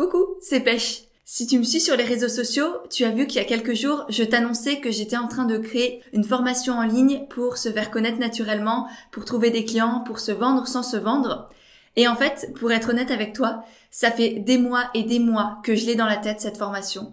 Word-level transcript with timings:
Coucou, 0.00 0.38
c'est 0.40 0.60
Pêche. 0.60 1.02
Si 1.26 1.46
tu 1.46 1.58
me 1.58 1.62
suis 1.62 1.78
sur 1.78 1.94
les 1.94 2.04
réseaux 2.04 2.30
sociaux, 2.30 2.68
tu 2.88 3.04
as 3.04 3.10
vu 3.10 3.26
qu'il 3.26 3.36
y 3.36 3.44
a 3.44 3.46
quelques 3.46 3.74
jours, 3.74 4.06
je 4.08 4.24
t'annonçais 4.24 4.80
que 4.80 4.90
j'étais 4.90 5.18
en 5.18 5.28
train 5.28 5.44
de 5.44 5.58
créer 5.58 6.00
une 6.14 6.24
formation 6.24 6.72
en 6.72 6.84
ligne 6.84 7.26
pour 7.28 7.58
se 7.58 7.70
faire 7.70 7.90
connaître 7.90 8.18
naturellement, 8.18 8.88
pour 9.12 9.26
trouver 9.26 9.50
des 9.50 9.66
clients, 9.66 10.02
pour 10.06 10.18
se 10.18 10.32
vendre 10.32 10.66
sans 10.66 10.82
se 10.82 10.96
vendre. 10.96 11.50
Et 11.96 12.08
en 12.08 12.16
fait, 12.16 12.50
pour 12.58 12.72
être 12.72 12.88
honnête 12.88 13.10
avec 13.10 13.34
toi, 13.34 13.62
ça 13.90 14.10
fait 14.10 14.36
des 14.38 14.56
mois 14.56 14.88
et 14.94 15.02
des 15.02 15.18
mois 15.18 15.58
que 15.64 15.74
je 15.74 15.84
l'ai 15.84 15.96
dans 15.96 16.06
la 16.06 16.16
tête, 16.16 16.40
cette 16.40 16.56
formation. 16.56 17.12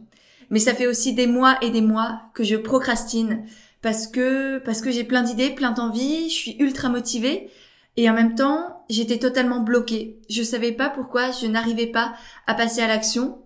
Mais 0.49 0.59
ça 0.59 0.73
fait 0.73 0.87
aussi 0.87 1.11
des 1.11 1.27
mois 1.27 1.57
et 1.61 1.71
des 1.71 1.81
mois 1.81 2.21
que 2.35 2.45
je 2.45 2.55
procrastine 2.55 3.43
parce 3.81 4.07
que, 4.07 4.59
parce 4.59 4.79
que 4.79 4.91
j'ai 4.91 5.03
plein 5.03 5.23
d'idées, 5.23 5.49
plein 5.49 5.71
d'envies, 5.71 6.29
je 6.29 6.35
suis 6.35 6.55
ultra 6.59 6.87
motivée, 6.87 7.49
et 7.97 8.09
en 8.09 8.13
même 8.13 8.35
temps, 8.35 8.85
j'étais 8.89 9.17
totalement 9.17 9.59
bloquée. 9.59 10.19
Je 10.29 10.43
savais 10.43 10.71
pas 10.71 10.89
pourquoi 10.89 11.31
je 11.31 11.47
n'arrivais 11.47 11.87
pas 11.87 12.13
à 12.45 12.53
passer 12.53 12.81
à 12.81 12.87
l'action. 12.87 13.39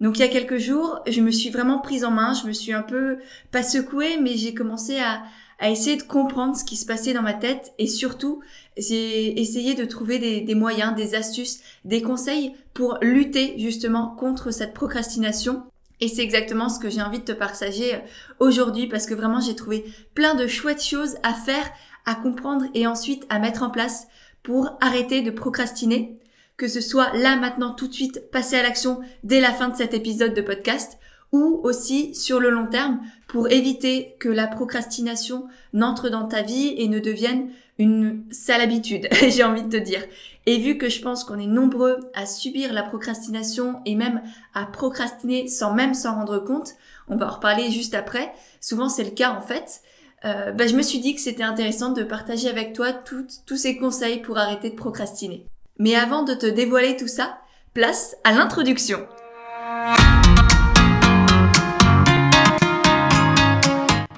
Donc 0.00 0.18
il 0.18 0.20
y 0.20 0.24
a 0.24 0.28
quelques 0.28 0.58
jours, 0.58 1.00
je 1.08 1.20
me 1.20 1.32
suis 1.32 1.50
vraiment 1.50 1.80
prise 1.80 2.04
en 2.04 2.12
main, 2.12 2.32
je 2.32 2.46
me 2.46 2.52
suis 2.52 2.72
un 2.72 2.82
peu 2.82 3.18
pas 3.50 3.64
secouée, 3.64 4.16
mais 4.22 4.36
j'ai 4.36 4.54
commencé 4.54 5.00
à, 5.00 5.22
à 5.58 5.70
essayer 5.70 5.96
de 5.96 6.04
comprendre 6.04 6.56
ce 6.56 6.64
qui 6.64 6.76
se 6.76 6.86
passait 6.86 7.12
dans 7.12 7.22
ma 7.22 7.34
tête 7.34 7.72
et 7.78 7.88
surtout 7.88 8.40
j'ai 8.76 9.40
essayé 9.40 9.74
de 9.74 9.84
trouver 9.84 10.20
des, 10.20 10.40
des, 10.40 10.54
moyens, 10.54 10.94
des 10.94 11.16
astuces, 11.16 11.58
des 11.84 12.00
conseils 12.00 12.54
pour 12.74 12.98
lutter 13.02 13.54
justement 13.58 14.14
contre 14.16 14.52
cette 14.52 14.72
procrastination. 14.72 15.64
Et 16.00 16.06
c'est 16.06 16.22
exactement 16.22 16.68
ce 16.68 16.78
que 16.78 16.90
j'ai 16.90 17.02
envie 17.02 17.18
de 17.18 17.24
te 17.24 17.32
partager 17.32 18.00
aujourd'hui 18.38 18.86
parce 18.86 19.06
que 19.06 19.14
vraiment 19.14 19.40
j'ai 19.40 19.56
trouvé 19.56 19.84
plein 20.14 20.36
de 20.36 20.46
chouettes 20.46 20.84
choses 20.84 21.16
à 21.24 21.34
faire 21.34 21.68
à 22.06 22.14
comprendre 22.14 22.66
et 22.74 22.86
ensuite 22.86 23.26
à 23.28 23.38
mettre 23.38 23.62
en 23.62 23.70
place 23.70 24.08
pour 24.42 24.76
arrêter 24.80 25.22
de 25.22 25.30
procrastiner, 25.30 26.18
que 26.56 26.68
ce 26.68 26.80
soit 26.80 27.12
là 27.16 27.36
maintenant 27.36 27.72
tout 27.72 27.88
de 27.88 27.94
suite 27.94 28.30
passer 28.30 28.56
à 28.56 28.62
l'action 28.62 29.00
dès 29.24 29.40
la 29.40 29.52
fin 29.52 29.68
de 29.68 29.76
cet 29.76 29.94
épisode 29.94 30.34
de 30.34 30.40
podcast 30.40 30.98
ou 31.32 31.60
aussi 31.62 32.14
sur 32.14 32.40
le 32.40 32.50
long 32.50 32.66
terme 32.66 33.00
pour 33.26 33.50
éviter 33.50 34.16
que 34.18 34.28
la 34.28 34.46
procrastination 34.46 35.46
n'entre 35.72 36.08
dans 36.08 36.26
ta 36.26 36.42
vie 36.42 36.74
et 36.78 36.88
ne 36.88 36.98
devienne 36.98 37.50
une 37.78 38.24
sale 38.30 38.60
habitude, 38.60 39.08
j'ai 39.28 39.44
envie 39.44 39.62
de 39.62 39.78
te 39.78 39.82
dire. 39.82 40.02
Et 40.46 40.58
vu 40.58 40.78
que 40.78 40.88
je 40.88 41.00
pense 41.00 41.24
qu'on 41.24 41.38
est 41.38 41.46
nombreux 41.46 41.98
à 42.14 42.26
subir 42.26 42.72
la 42.72 42.82
procrastination 42.82 43.80
et 43.84 43.94
même 43.94 44.22
à 44.54 44.64
procrastiner 44.66 45.46
sans 45.46 45.74
même 45.74 45.94
s'en 45.94 46.14
rendre 46.14 46.38
compte, 46.38 46.72
on 47.08 47.16
va 47.16 47.28
en 47.28 47.34
reparler 47.34 47.70
juste 47.70 47.94
après, 47.94 48.32
souvent 48.60 48.88
c'est 48.88 49.04
le 49.04 49.10
cas 49.10 49.30
en 49.30 49.42
fait, 49.42 49.82
euh, 50.24 50.50
bah, 50.52 50.66
je 50.66 50.74
me 50.74 50.82
suis 50.82 50.98
dit 50.98 51.14
que 51.14 51.20
c'était 51.20 51.44
intéressant 51.44 51.92
de 51.92 52.02
partager 52.02 52.48
avec 52.48 52.72
toi 52.72 52.92
tous 52.92 53.56
ces 53.56 53.76
conseils 53.76 54.20
pour 54.20 54.38
arrêter 54.38 54.70
de 54.70 54.74
procrastiner. 54.74 55.46
Mais 55.78 55.94
avant 55.94 56.24
de 56.24 56.34
te 56.34 56.46
dévoiler 56.46 56.96
tout 56.96 57.06
ça, 57.06 57.38
place 57.72 58.16
à 58.24 58.32
l'introduction. 58.32 59.06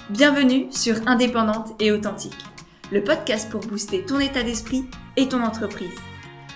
Bienvenue 0.09 0.69
sur 0.71 0.97
Indépendante 1.07 1.75
et 1.81 1.93
Authentique, 1.93 2.37
le 2.91 3.05
podcast 3.05 3.51
pour 3.51 3.61
booster 3.61 4.05
ton 4.05 4.21
état 4.21 4.43
d'esprit 4.43 4.85
et 5.17 5.29
ton 5.29 5.43
entreprise. 5.43 5.99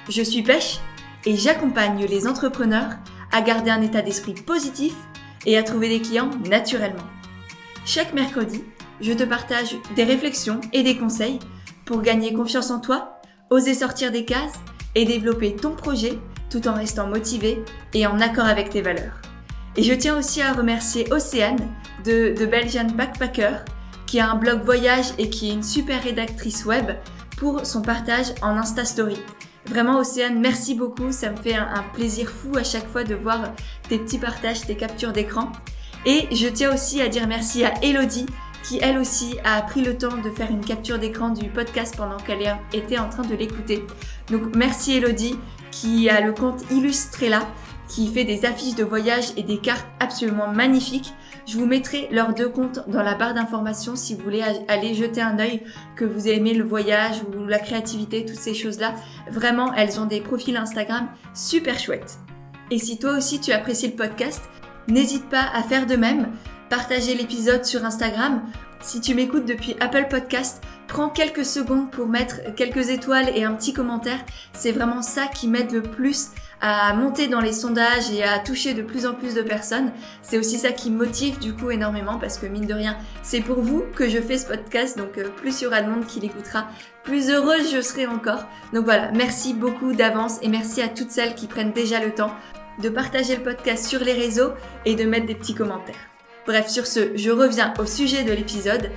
Je 0.09 0.23
suis 0.23 0.43
Pêche 0.43 0.79
et 1.27 1.37
j'accompagne 1.37 2.07
les 2.07 2.27
entrepreneurs 2.27 2.93
à 3.31 3.43
garder 3.43 3.71
un 3.71 3.83
état 3.83 4.03
d'esprit 4.03 4.35
positif 4.35 4.95
et 5.45 5.59
à 5.59 5.63
trouver 5.63 5.89
des 5.89 6.01
clients 6.01 6.31
naturellement. 6.49 7.05
Chaque 7.87 8.15
mercredi, 8.15 8.63
je 9.01 9.13
te 9.13 9.25
partage 9.25 9.77
des 9.97 10.05
réflexions 10.05 10.61
et 10.73 10.83
des 10.83 10.97
conseils 10.97 11.39
pour 11.85 12.03
gagner 12.03 12.33
confiance 12.33 12.71
en 12.71 12.81
toi, 12.81 13.21
oser 13.51 13.75
sortir 13.75 14.11
des 14.11 14.25
cases 14.25 14.61
et 14.95 15.05
développer 15.05 15.57
ton 15.57 15.73
projet 15.73 16.19
tout 16.51 16.67
en 16.69 16.75
restant 16.75 17.09
motivé 17.09 17.65
et 17.93 18.07
en 18.07 18.21
accord 18.21 18.47
avec 18.47 18.71
tes 18.71 18.83
valeurs. 18.83 19.21
Et 19.77 19.83
je 19.83 19.93
tiens 19.93 20.17
aussi 20.17 20.41
à 20.41 20.53
remercier 20.53 21.13
Océane 21.13 21.69
de, 22.05 22.47
Belgian 22.47 22.87
Backpacker 22.95 23.65
qui 24.07 24.21
a 24.21 24.31
un 24.31 24.37
blog 24.37 24.63
voyage 24.63 25.13
et 25.19 25.29
qui 25.29 25.51
est 25.51 25.55
une 25.55 25.63
super 25.63 26.03
rédactrice 26.03 26.65
web 26.65 26.93
pour 27.37 27.67
son 27.67 27.83
partage 27.83 28.33
en 28.43 28.57
Insta 28.57 28.85
Story. 28.85 29.17
Vraiment 29.67 29.99
Océane, 29.99 30.39
merci 30.39 30.75
beaucoup, 30.75 31.11
ça 31.11 31.31
me 31.31 31.37
fait 31.37 31.57
un, 31.57 31.67
un 31.75 31.83
plaisir 31.95 32.31
fou 32.31 32.57
à 32.57 32.63
chaque 32.63 32.89
fois 32.89 33.03
de 33.03 33.15
voir 33.15 33.53
tes 33.89 33.99
petits 33.99 34.19
partages, 34.19 34.61
tes 34.61 34.77
captures 34.77 35.13
d'écran. 35.13 35.51
Et 36.07 36.29
je 36.33 36.47
tiens 36.49 36.73
aussi 36.73 37.01
à 37.01 37.09
dire 37.09 37.27
merci 37.27 37.65
à 37.65 37.73
Elodie 37.83 38.27
qui 38.65 38.79
elle 38.83 38.99
aussi 38.99 39.37
a 39.45 39.61
pris 39.63 39.83
le 39.83 39.97
temps 39.97 40.17
de 40.17 40.31
faire 40.31 40.51
une 40.51 40.65
capture 40.65 40.99
d'écran 40.99 41.29
du 41.29 41.49
podcast 41.49 41.95
pendant 41.97 42.17
qu'elle 42.17 42.57
était 42.73 42.99
en 42.99 43.09
train 43.09 43.23
de 43.23 43.35
l'écouter. 43.35 43.85
Donc 44.31 44.57
merci 44.57 44.97
Elodie 44.97 45.39
qui 45.71 46.09
a 46.09 46.21
le 46.21 46.33
compte 46.33 46.63
Illustrella 46.71 47.43
qui 47.89 48.09
fait 48.09 48.25
des 48.25 48.47
affiches 48.47 48.75
de 48.75 48.85
voyage 48.85 49.27
et 49.37 49.43
des 49.43 49.59
cartes 49.59 49.87
absolument 50.01 50.49
magnifiques. 50.49 51.13
Je 51.47 51.59
vous 51.59 51.67
mettrai 51.67 52.09
leurs 52.11 52.33
deux 52.33 52.49
comptes 52.49 52.81
dans 52.89 53.03
la 53.03 53.15
barre 53.15 53.35
d'informations 53.35 53.97
si 53.97 54.15
vous 54.15 54.23
voulez 54.23 54.43
aller 54.69 54.95
jeter 54.95 55.21
un 55.21 55.39
œil, 55.39 55.63
que 55.95 56.07
vous 56.07 56.29
aimez 56.29 56.55
le 56.55 56.65
voyage 56.65 57.23
ou 57.23 57.45
la 57.45 57.59
créativité, 57.59 58.25
toutes 58.25 58.37
ces 58.37 58.55
choses-là. 58.55 58.95
Vraiment, 59.31 59.75
elles 59.75 60.01
ont 60.01 60.07
des 60.07 60.23
profils 60.23 60.57
Instagram 60.57 61.09
super 61.35 61.79
chouettes. 61.79 62.19
Et 62.71 62.79
si 62.79 62.99
toi 62.99 63.19
aussi 63.19 63.41
tu 63.41 63.53
apprécies 63.53 63.89
le 63.89 63.97
podcast, 63.97 64.43
n'hésite 64.89 65.29
pas 65.29 65.45
à 65.55 65.63
faire 65.63 65.87
de 65.87 65.97
même 65.97 66.29
partager 66.69 67.15
l'épisode 67.15 67.65
sur 67.65 67.85
Instagram. 67.85 68.43
Si 68.81 69.01
tu 69.01 69.15
m'écoutes 69.15 69.47
depuis 69.47 69.77
Apple 69.81 70.09
Podcast, 70.11 70.63
prends 70.89 71.09
quelques 71.09 71.45
secondes 71.45 71.91
pour 71.91 72.07
mettre 72.07 72.55
quelques 72.55 72.91
étoiles 72.91 73.31
et 73.35 73.45
un 73.45 73.55
petit 73.55 73.73
commentaire. 73.73 74.19
C'est 74.53 74.73
vraiment 74.73 75.01
ça 75.01 75.27
qui 75.27 75.49
m'aide 75.49 75.73
le 75.73 75.83
plus 75.83 76.29
à 76.61 76.95
monter 76.95 77.29
dans 77.29 77.41
les 77.41 77.53
sondages 77.53 78.11
et 78.11 78.23
à 78.23 78.39
toucher 78.39 78.75
de 78.75 78.83
plus 78.83 79.07
en 79.07 79.15
plus 79.15 79.35
de 79.35 79.43
personnes. 79.43 79.93
C'est 80.23 80.39
aussi 80.39 80.59
ça 80.59 80.73
qui 80.73 80.91
motive 80.91 81.39
du 81.39 81.55
coup 81.55 81.71
énormément 81.71 82.19
parce 82.19 82.39
que 82.39 82.47
mine 82.47 82.67
de 82.67 82.75
rien, 82.75 82.97
c'est 83.23 83.41
pour 83.41 83.61
vous 83.61 83.85
que 83.95 84.09
je 84.09 84.19
fais 84.19 84.39
ce 84.39 84.47
podcast. 84.47 84.97
Donc 84.97 85.19
euh, 85.19 85.29
plus 85.29 85.61
il 85.61 85.65
y 85.65 85.67
aura 85.67 85.83
de 85.83 85.91
monde 85.91 86.07
qui 86.07 86.21
l'écoutera, 86.21 86.69
plus 87.03 87.31
heureuse 87.31 87.71
je 87.73 87.81
serai 87.81 88.07
encore. 88.07 88.45
Donc 88.73 88.85
voilà, 88.85 89.11
merci 89.13 89.55
beaucoup 89.55 89.93
d'avance 89.93 90.39
et 90.43 90.49
merci 90.49 90.81
à 90.81 90.89
toutes 90.89 91.11
celles 91.11 91.35
qui 91.35 91.47
prennent 91.47 91.73
déjà 91.73 92.01
le 92.01 92.15
temps 92.15 92.35
de 92.83 92.89
partager 92.89 93.37
le 93.37 93.43
podcast 93.43 93.87
sur 93.87 94.01
les 94.01 94.15
réseaux 94.15 94.53
et 94.85 94.95
de 94.95 95.05
mettre 95.05 95.27
des 95.27 95.35
petits 95.35 95.55
commentaires. 95.55 96.14
Bref, 96.47 96.69
sur 96.69 96.87
ce, 96.87 97.17
je 97.17 97.31
reviens 97.31 97.73
au 97.79 97.87
sujet 97.87 98.23
de 98.23 98.33
l'épisode 98.33 98.91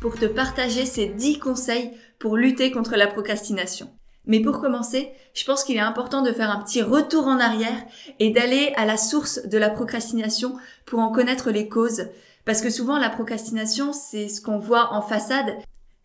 pour 0.00 0.14
te 0.14 0.26
partager 0.26 0.86
ces 0.86 1.06
10 1.06 1.40
conseils 1.40 1.90
pour 2.20 2.36
lutter 2.36 2.70
contre 2.70 2.94
la 2.94 3.08
procrastination. 3.08 3.90
Mais 4.24 4.38
pour 4.38 4.60
commencer, 4.60 5.10
je 5.34 5.44
pense 5.44 5.64
qu'il 5.64 5.76
est 5.76 5.80
important 5.80 6.22
de 6.22 6.30
faire 6.30 6.50
un 6.50 6.62
petit 6.62 6.80
retour 6.80 7.26
en 7.26 7.40
arrière 7.40 7.82
et 8.20 8.30
d'aller 8.30 8.72
à 8.76 8.86
la 8.86 8.96
source 8.96 9.40
de 9.48 9.58
la 9.58 9.68
procrastination 9.68 10.54
pour 10.86 11.00
en 11.00 11.10
connaître 11.10 11.50
les 11.50 11.68
causes. 11.68 12.06
Parce 12.44 12.60
que 12.60 12.70
souvent 12.70 13.00
la 13.00 13.10
procrastination, 13.10 13.92
c'est 13.92 14.28
ce 14.28 14.40
qu'on 14.40 14.58
voit 14.58 14.92
en 14.92 15.02
façade. 15.02 15.56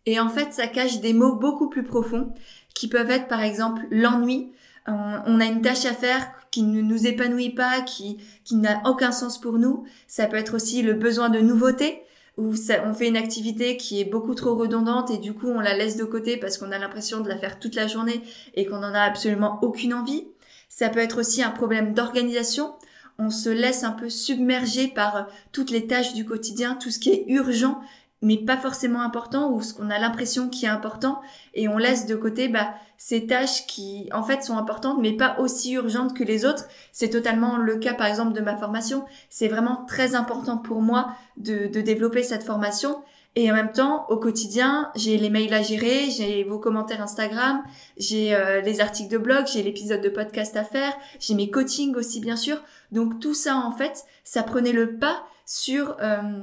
Et 0.07 0.19
en 0.19 0.29
fait, 0.29 0.51
ça 0.51 0.65
cache 0.65 0.99
des 0.99 1.13
mots 1.13 1.35
beaucoup 1.35 1.69
plus 1.69 1.83
profonds 1.83 2.33
qui 2.73 2.87
peuvent 2.87 3.11
être 3.11 3.27
par 3.27 3.43
exemple 3.43 3.83
l'ennui, 3.91 4.51
on 4.87 5.39
a 5.39 5.45
une 5.45 5.61
tâche 5.61 5.85
à 5.85 5.93
faire 5.93 6.31
qui 6.51 6.63
ne 6.63 6.81
nous 6.81 7.07
épanouit 7.07 7.49
pas, 7.49 7.81
qui, 7.81 8.17
qui 8.43 8.55
n'a 8.55 8.81
aucun 8.85 9.11
sens 9.11 9.39
pour 9.39 9.59
nous. 9.59 9.85
Ça 10.07 10.27
peut 10.27 10.37
être 10.37 10.55
aussi 10.55 10.81
le 10.81 10.93
besoin 10.93 11.29
de 11.29 11.39
nouveauté, 11.39 12.01
où 12.37 12.53
on 12.85 12.93
fait 12.93 13.07
une 13.07 13.17
activité 13.17 13.77
qui 13.77 13.99
est 13.99 14.05
beaucoup 14.05 14.35
trop 14.35 14.55
redondante 14.55 15.09
et 15.11 15.17
du 15.17 15.33
coup 15.33 15.47
on 15.47 15.59
la 15.59 15.75
laisse 15.75 15.97
de 15.97 16.03
côté 16.03 16.37
parce 16.37 16.57
qu'on 16.57 16.71
a 16.71 16.77
l'impression 16.77 17.19
de 17.21 17.27
la 17.27 17.37
faire 17.37 17.59
toute 17.59 17.75
la 17.75 17.87
journée 17.87 18.21
et 18.53 18.65
qu'on 18.65 18.79
n'en 18.79 18.93
a 18.93 19.01
absolument 19.01 19.59
aucune 19.63 19.93
envie. 19.93 20.27
Ça 20.69 20.89
peut 20.89 20.99
être 20.99 21.19
aussi 21.19 21.41
un 21.41 21.49
problème 21.49 21.93
d'organisation. 21.93 22.73
On 23.17 23.31
se 23.31 23.49
laisse 23.49 23.83
un 23.83 23.91
peu 23.91 24.09
submerger 24.09 24.87
par 24.87 25.27
toutes 25.51 25.71
les 25.71 25.87
tâches 25.87 26.13
du 26.13 26.25
quotidien, 26.25 26.75
tout 26.75 26.91
ce 26.91 26.99
qui 26.99 27.09
est 27.09 27.25
urgent 27.27 27.81
mais 28.21 28.37
pas 28.37 28.57
forcément 28.57 29.01
important 29.01 29.51
ou 29.51 29.61
ce 29.61 29.73
qu'on 29.73 29.89
a 29.89 29.99
l'impression 29.99 30.49
qui 30.49 30.65
est 30.65 30.69
important 30.69 31.21
et 31.53 31.67
on 31.67 31.77
laisse 31.77 32.05
de 32.07 32.15
côté 32.15 32.47
bah, 32.47 32.73
ces 32.97 33.27
tâches 33.27 33.67
qui 33.67 34.09
en 34.11 34.23
fait 34.23 34.43
sont 34.43 34.57
importantes 34.57 34.97
mais 34.99 35.13
pas 35.13 35.37
aussi 35.39 35.73
urgentes 35.73 36.15
que 36.15 36.23
les 36.23 36.45
autres. 36.45 36.65
C'est 36.91 37.09
totalement 37.09 37.57
le 37.57 37.77
cas 37.77 37.93
par 37.93 38.07
exemple 38.07 38.33
de 38.33 38.41
ma 38.41 38.57
formation. 38.57 39.05
C'est 39.29 39.47
vraiment 39.47 39.85
très 39.87 40.15
important 40.15 40.57
pour 40.57 40.81
moi 40.81 41.09
de, 41.37 41.67
de 41.67 41.81
développer 41.81 42.23
cette 42.23 42.43
formation 42.43 42.97
et 43.39 43.51
en 43.51 43.53
même 43.53 43.71
temps, 43.71 44.07
au 44.09 44.17
quotidien, 44.17 44.91
j'ai 44.95 45.15
les 45.15 45.29
mails 45.29 45.53
à 45.53 45.61
gérer, 45.61 46.09
j'ai 46.09 46.43
vos 46.43 46.57
commentaires 46.57 47.03
Instagram, 47.03 47.61
j'ai 47.95 48.33
euh, 48.33 48.61
les 48.61 48.81
articles 48.81 49.11
de 49.11 49.19
blog, 49.19 49.45
j'ai 49.45 49.61
l'épisode 49.61 50.01
de 50.01 50.09
podcast 50.09 50.57
à 50.57 50.63
faire, 50.63 50.91
j'ai 51.19 51.35
mes 51.35 51.51
coachings 51.51 51.95
aussi 51.95 52.19
bien 52.19 52.35
sûr. 52.35 52.63
Donc 52.91 53.19
tout 53.19 53.35
ça 53.35 53.55
en 53.57 53.71
fait, 53.71 54.05
ça 54.23 54.41
prenait 54.41 54.71
le 54.71 54.97
pas 54.97 55.23
sur 55.45 55.97
euh, 56.01 56.41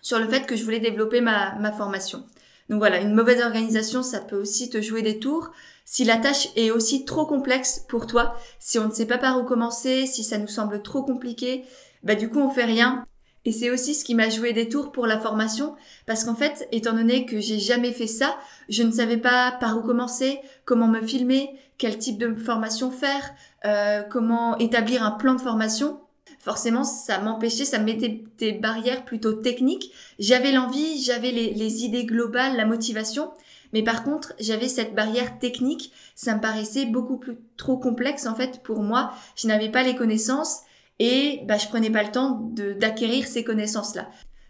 sur 0.00 0.18
le 0.18 0.28
fait 0.28 0.46
que 0.46 0.56
je 0.56 0.64
voulais 0.64 0.80
développer 0.80 1.20
ma, 1.20 1.54
ma 1.56 1.72
formation. 1.72 2.24
Donc 2.68 2.80
voilà, 2.80 3.00
une 3.00 3.14
mauvaise 3.14 3.42
organisation, 3.42 4.02
ça 4.02 4.20
peut 4.20 4.36
aussi 4.36 4.68
te 4.68 4.80
jouer 4.80 5.02
des 5.02 5.18
tours. 5.18 5.50
Si 5.84 6.04
la 6.04 6.18
tâche 6.18 6.48
est 6.54 6.70
aussi 6.70 7.04
trop 7.06 7.24
complexe 7.24 7.84
pour 7.88 8.06
toi, 8.06 8.36
si 8.58 8.78
on 8.78 8.88
ne 8.88 8.92
sait 8.92 9.06
pas 9.06 9.16
par 9.16 9.40
où 9.40 9.44
commencer, 9.44 10.06
si 10.06 10.22
ça 10.22 10.36
nous 10.36 10.48
semble 10.48 10.82
trop 10.82 11.02
compliqué, 11.02 11.64
bah 12.02 12.14
du 12.14 12.28
coup 12.28 12.40
on 12.40 12.50
fait 12.50 12.64
rien. 12.64 13.06
Et 13.44 13.52
c'est 13.52 13.70
aussi 13.70 13.94
ce 13.94 14.04
qui 14.04 14.14
m'a 14.14 14.28
joué 14.28 14.52
des 14.52 14.68
tours 14.68 14.92
pour 14.92 15.06
la 15.06 15.18
formation, 15.18 15.74
parce 16.06 16.24
qu'en 16.24 16.34
fait, 16.34 16.68
étant 16.72 16.92
donné 16.92 17.24
que 17.24 17.40
j'ai 17.40 17.58
jamais 17.58 17.92
fait 17.92 18.06
ça, 18.06 18.36
je 18.68 18.82
ne 18.82 18.90
savais 18.90 19.16
pas 19.16 19.52
par 19.52 19.78
où 19.78 19.82
commencer, 19.82 20.40
comment 20.66 20.88
me 20.88 21.00
filmer, 21.00 21.58
quel 21.78 21.96
type 21.96 22.18
de 22.18 22.34
formation 22.34 22.90
faire, 22.90 23.30
euh, 23.64 24.02
comment 24.02 24.58
établir 24.58 25.02
un 25.02 25.12
plan 25.12 25.34
de 25.34 25.40
formation. 25.40 25.98
Forcément, 26.38 26.84
ça 26.84 27.18
m'empêchait, 27.18 27.64
ça 27.64 27.78
me 27.78 27.84
mettait 27.84 28.24
des 28.38 28.52
barrières 28.52 29.04
plutôt 29.04 29.32
techniques. 29.32 29.92
J'avais 30.18 30.52
l'envie, 30.52 31.02
j'avais 31.02 31.32
les, 31.32 31.84
idées 31.84 32.04
globales, 32.04 32.56
la 32.56 32.64
motivation, 32.64 33.32
mais 33.72 33.82
par 33.82 34.04
contre, 34.04 34.32
j'avais 34.38 34.68
cette 34.68 34.94
barrière 34.94 35.38
technique. 35.38 35.92
Ça 36.14 36.34
me 36.34 36.40
paraissait 36.40 36.86
beaucoup 36.86 37.20
trop 37.56 37.76
complexe 37.76 38.26
en 38.26 38.34
fait 38.34 38.62
pour 38.62 38.82
moi. 38.82 39.12
Je 39.36 39.48
n'avais 39.48 39.68
pas 39.68 39.82
les 39.82 39.96
connaissances 39.96 40.60
et 41.00 41.42
bah, 41.46 41.58
je 41.58 41.68
prenais 41.68 41.90
pas 41.90 42.04
le 42.04 42.12
temps 42.12 42.52
d'acquérir 42.78 43.26
ces 43.26 43.44
connaissances-là. 43.44 44.08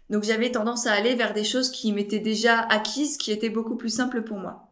Donc 0.09 0.23
j'avais 0.23 0.51
tendance 0.51 0.87
à 0.87 0.93
aller 0.93 1.15
vers 1.15 1.33
des 1.33 1.43
choses 1.43 1.71
qui 1.71 1.91
m'étaient 1.91 2.19
déjà 2.19 2.61
acquises, 2.61 3.17
qui 3.17 3.31
étaient 3.31 3.49
beaucoup 3.49 3.75
plus 3.75 3.93
simples 3.93 4.23
pour 4.23 4.37
moi. 4.37 4.69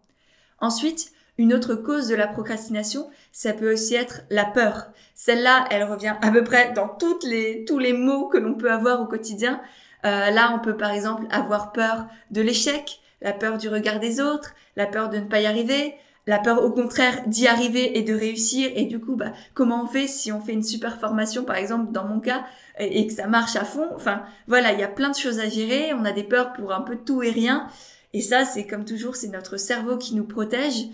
Ensuite, 0.59 1.11
une 1.37 1.53
autre 1.53 1.75
cause 1.75 2.07
de 2.07 2.15
la 2.15 2.27
procrastination, 2.27 3.09
ça 3.31 3.53
peut 3.53 3.71
aussi 3.71 3.95
être 3.95 4.21
la 4.29 4.45
peur. 4.45 4.87
Celle-là, 5.13 5.65
elle 5.69 5.83
revient 5.83 6.15
à 6.21 6.31
peu 6.31 6.43
près 6.43 6.73
dans 6.73 6.87
toutes 6.87 7.23
les, 7.23 7.65
tous 7.65 7.79
les 7.79 7.93
mots 7.93 8.27
que 8.27 8.37
l'on 8.37 8.55
peut 8.55 8.71
avoir 8.71 9.01
au 9.01 9.05
quotidien. 9.05 9.61
Euh, 10.05 10.31
là, 10.31 10.53
on 10.55 10.59
peut 10.59 10.77
par 10.77 10.91
exemple 10.91 11.25
avoir 11.29 11.71
peur 11.71 12.07
de 12.31 12.41
l'échec, 12.41 12.99
la 13.21 13.33
peur 13.33 13.57
du 13.57 13.69
regard 13.69 13.99
des 13.99 14.21
autres, 14.21 14.53
la 14.75 14.85
peur 14.85 15.09
de 15.09 15.17
ne 15.17 15.25
pas 15.25 15.41
y 15.41 15.45
arriver, 15.45 15.95
la 16.27 16.39
peur 16.39 16.63
au 16.63 16.71
contraire 16.71 17.23
d'y 17.25 17.47
arriver 17.47 17.97
et 17.97 18.03
de 18.03 18.13
réussir. 18.13 18.69
Et 18.75 18.85
du 18.85 18.99
coup 18.99 19.15
bah 19.15 19.31
comment 19.53 19.83
on 19.83 19.87
fait 19.87 20.07
si 20.07 20.31
on 20.31 20.41
fait 20.41 20.53
une 20.53 20.63
super 20.63 20.99
formation 20.99 21.43
par 21.43 21.55
exemple 21.55 21.91
dans 21.91 22.05
mon 22.05 22.19
cas 22.19 22.45
et 22.77 23.07
que 23.07 23.13
ça 23.13 23.27
marche 23.27 23.55
à 23.55 23.63
fond? 23.63 23.87
Enfin 23.95 24.23
voilà 24.47 24.73
il 24.73 24.79
y 24.79 24.83
a 24.83 24.89
plein 24.89 25.09
de 25.09 25.15
choses 25.15 25.39
à 25.39 25.49
gérer. 25.49 25.93
On 25.93 26.05
a 26.05 26.11
des 26.11 26.23
peurs 26.23 26.53
pour 26.53 26.73
un 26.73 26.81
peu 26.81 26.97
tout 26.97 27.23
et 27.23 27.31
rien. 27.31 27.67
Et 28.13 28.21
ça 28.21 28.45
c'est 28.45 28.67
comme 28.67 28.85
toujours 28.85 29.15
c'est 29.15 29.29
notre 29.29 29.57
cerveau 29.57 29.97
qui 29.97 30.15
nous 30.15 30.25
protège 30.25 30.89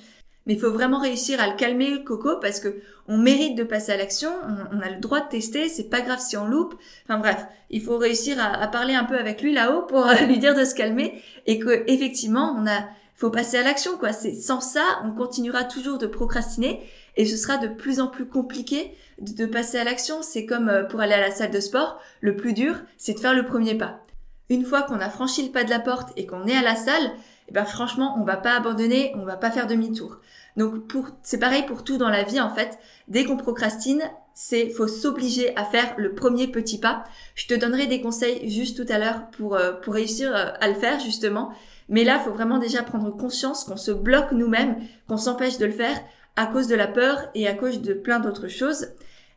mais 0.45 0.53
il 0.53 0.59
faut 0.59 0.71
vraiment 0.71 0.99
réussir 0.99 1.39
à 1.41 1.47
le 1.47 1.55
calmer 1.55 1.89
le 1.89 1.99
coco 1.99 2.37
parce 2.41 2.59
que 2.59 2.81
on 3.07 3.17
mérite 3.17 3.55
de 3.55 3.63
passer 3.63 3.91
à 3.91 3.97
l'action, 3.97 4.31
on, 4.71 4.79
a 4.79 4.89
le 4.89 4.99
droit 4.99 5.19
de 5.19 5.29
tester, 5.29 5.67
c'est 5.67 5.89
pas 5.89 6.01
grave 6.01 6.19
si 6.19 6.37
on 6.37 6.47
loupe. 6.47 6.75
Enfin 7.05 7.19
bref, 7.19 7.45
il 7.69 7.81
faut 7.81 7.97
réussir 7.97 8.37
à, 8.39 8.67
parler 8.67 8.93
un 8.93 9.03
peu 9.03 9.17
avec 9.17 9.41
lui 9.41 9.53
là-haut 9.53 9.81
pour 9.83 10.05
lui 10.27 10.37
dire 10.37 10.55
de 10.55 10.63
se 10.63 10.73
calmer 10.73 11.21
et 11.45 11.59
que 11.59 11.83
effectivement 11.87 12.55
on 12.57 12.65
a 12.67 12.85
faut 13.15 13.29
passer 13.29 13.57
à 13.57 13.63
l'action, 13.63 13.97
quoi. 13.97 14.11
C'est 14.11 14.33
sans 14.33 14.59
ça, 14.59 14.83
on 15.05 15.11
continuera 15.11 15.63
toujours 15.63 15.97
de 15.97 16.07
procrastiner 16.07 16.81
et 17.15 17.25
ce 17.25 17.37
sera 17.37 17.57
de 17.57 17.67
plus 17.67 17.99
en 17.99 18.07
plus 18.07 18.27
compliqué 18.27 18.97
de, 19.19 19.45
passer 19.45 19.77
à 19.77 19.83
l'action. 19.83 20.21
C'est 20.21 20.45
comme 20.45 20.69
euh, 20.69 20.83
pour 20.83 20.99
aller 20.99 21.13
à 21.13 21.21
la 21.21 21.31
salle 21.31 21.51
de 21.51 21.59
sport, 21.59 21.99
le 22.21 22.35
plus 22.35 22.53
dur, 22.53 22.75
c'est 22.97 23.13
de 23.13 23.19
faire 23.19 23.33
le 23.33 23.45
premier 23.45 23.75
pas. 23.75 24.01
Une 24.49 24.65
fois 24.65 24.81
qu'on 24.81 24.99
a 24.99 25.09
franchi 25.09 25.45
le 25.45 25.51
pas 25.51 25.63
de 25.63 25.69
la 25.69 25.79
porte 25.79 26.09
et 26.17 26.25
qu'on 26.25 26.47
est 26.47 26.55
à 26.55 26.61
la 26.61 26.75
salle, 26.75 27.11
ben 27.53 27.65
franchement, 27.65 28.17
on 28.19 28.23
va 28.23 28.37
pas 28.37 28.55
abandonner, 28.55 29.13
on 29.15 29.25
va 29.25 29.37
pas 29.37 29.51
faire 29.51 29.67
demi-tour. 29.67 30.17
Donc 30.57 30.87
pour 30.87 31.09
c'est 31.21 31.39
pareil 31.39 31.63
pour 31.65 31.83
tout 31.83 31.97
dans 31.97 32.09
la 32.09 32.23
vie 32.23 32.41
en 32.41 32.53
fait. 32.53 32.79
Dès 33.07 33.25
qu'on 33.25 33.37
procrastine, 33.37 34.01
c'est 34.33 34.69
faut 34.69 34.87
s'obliger 34.87 35.55
à 35.55 35.63
faire 35.63 35.93
le 35.97 36.15
premier 36.15 36.47
petit 36.47 36.79
pas. 36.79 37.03
Je 37.35 37.47
te 37.47 37.53
donnerai 37.53 37.87
des 37.87 38.01
conseils 38.01 38.49
juste 38.49 38.75
tout 38.75 38.91
à 38.91 38.97
l'heure 38.97 39.29
pour 39.31 39.55
euh, 39.55 39.73
pour 39.73 39.93
réussir 39.93 40.35
euh, 40.35 40.47
à 40.59 40.67
le 40.67 40.75
faire 40.75 40.99
justement. 40.99 41.53
Mais 41.89 42.03
là, 42.03 42.19
faut 42.19 42.31
vraiment 42.31 42.57
déjà 42.57 42.81
prendre 42.81 43.15
conscience 43.15 43.65
qu'on 43.65 43.77
se 43.77 43.91
bloque 43.91 44.31
nous-mêmes, 44.31 44.77
qu'on 45.07 45.17
s'empêche 45.17 45.57
de 45.57 45.65
le 45.65 45.71
faire 45.71 45.99
à 46.35 46.47
cause 46.47 46.67
de 46.67 46.75
la 46.75 46.87
peur 46.87 47.29
et 47.35 47.47
à 47.47 47.53
cause 47.53 47.81
de 47.81 47.93
plein 47.93 48.19
d'autres 48.19 48.47
choses. 48.47 48.87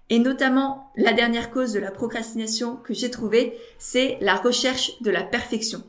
Et 0.09 0.21
notamment, 0.21 0.93
la 0.97 1.13
dernière 1.13 1.51
cause 1.51 1.73
de 1.73 1.81
la 1.81 1.91
procrastination 1.91 2.77
que 2.77 2.95
j'ai 2.95 3.11
trouvée, 3.11 3.59
c'est 3.79 4.17
la 4.21 4.37
recherche 4.37 5.03
de 5.03 5.11
la 5.11 5.25
perfection. 5.25 5.83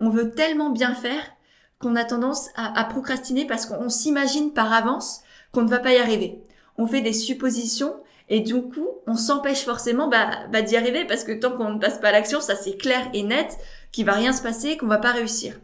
On 0.00 0.10
veut 0.10 0.32
tellement 0.32 0.70
bien 0.70 0.94
faire 0.94 1.22
qu'on 1.84 1.96
a 1.96 2.04
tendance 2.04 2.48
à, 2.56 2.82
procrastiner 2.84 3.46
parce 3.46 3.66
qu'on 3.66 3.90
s'imagine 3.90 4.54
par 4.54 4.72
avance 4.72 5.20
qu'on 5.52 5.62
ne 5.62 5.68
va 5.68 5.78
pas 5.78 5.92
y 5.92 5.98
arriver. 5.98 6.40
On 6.78 6.86
fait 6.86 7.02
des 7.02 7.12
suppositions 7.12 7.94
et 8.30 8.40
du 8.40 8.54
coup, 8.54 8.88
on 9.06 9.16
s'empêche 9.16 9.64
forcément 9.64 10.08
bah, 10.08 10.30
bah, 10.50 10.62
d'y 10.62 10.78
arriver 10.78 11.04
parce 11.04 11.24
que 11.24 11.32
tant 11.32 11.52
qu'on 11.52 11.74
ne 11.74 11.78
passe 11.78 11.98
pas 11.98 12.08
à 12.08 12.12
l'action, 12.12 12.40
ça 12.40 12.56
c'est 12.56 12.78
clair 12.78 13.06
et 13.12 13.22
net 13.22 13.58
qu'il 13.92 14.06
va 14.06 14.12
rien 14.12 14.32
se 14.32 14.42
passer, 14.42 14.78
qu'on 14.78 14.86
va 14.86 14.96
pas 14.96 15.12
réussir. 15.12 15.60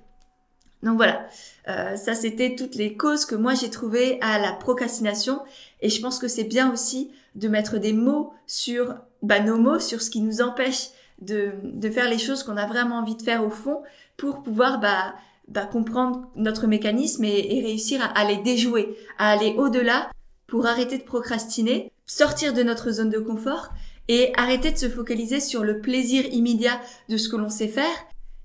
Donc 0.83 0.97
voilà, 0.97 1.27
euh, 1.69 1.97
ça 1.97 2.15
c'était 2.15 2.55
toutes 2.55 2.75
les 2.75 2.99
causes 2.99 3.25
que 3.25 3.35
moi 3.35 3.55
j'ai 3.55 3.71
trouvées 3.71 4.19
à 4.21 4.39
la 4.39 4.53
procrastination 4.53 5.41
et 5.81 5.89
je 5.89 6.03
pense 6.03 6.19
que 6.19 6.29
c'est 6.29 6.45
bien 6.45 6.71
aussi 6.71 7.11
de 7.35 7.49
mettre 7.49 7.79
des 7.79 7.95
mots 7.95 8.35
sur 8.47 8.95
bah, 9.23 9.41
nos 9.41 9.57
mots, 9.57 9.79
sur 9.79 10.03
ce 10.03 10.11
qui 10.11 10.21
nous 10.21 10.43
empêche 10.43 10.89
de, 11.23 11.53
de 11.63 11.89
faire 11.89 12.11
les 12.11 12.19
choses 12.19 12.43
qu'on 12.43 12.59
a 12.59 12.67
vraiment 12.67 12.97
envie 12.97 13.17
de 13.17 13.23
faire 13.23 13.43
au 13.43 13.51
fond 13.51 13.83
pour 14.19 14.43
pouvoir 14.43 14.81
bah, 14.81 15.15
bah, 15.51 15.67
comprendre 15.67 16.31
notre 16.37 16.67
mécanisme 16.67 17.25
et, 17.25 17.63
réussir 17.65 18.01
à, 18.03 18.07
à 18.07 18.25
les 18.25 18.39
déjouer, 18.39 18.97
à 19.19 19.31
aller 19.31 19.55
au-delà 19.59 20.11
pour 20.47 20.67
arrêter 20.67 20.99
de 20.99 21.03
procrastiner, 21.03 21.93
sortir 22.07 22.55
de 22.55 22.63
notre 22.63 22.91
zone 22.91 23.11
de 23.11 23.19
confort 23.19 23.71
et 24.09 24.33
arrêter 24.37 24.73
de 24.73 24.79
se 24.79 24.89
focaliser 24.89 25.41
sur 25.41 25.63
le 25.63 25.81
plaisir 25.81 26.25
immédiat 26.33 26.81
de 27.09 27.17
ce 27.17 27.29
que 27.29 27.37
l'on 27.37 27.49
sait 27.49 27.69
faire 27.69 27.87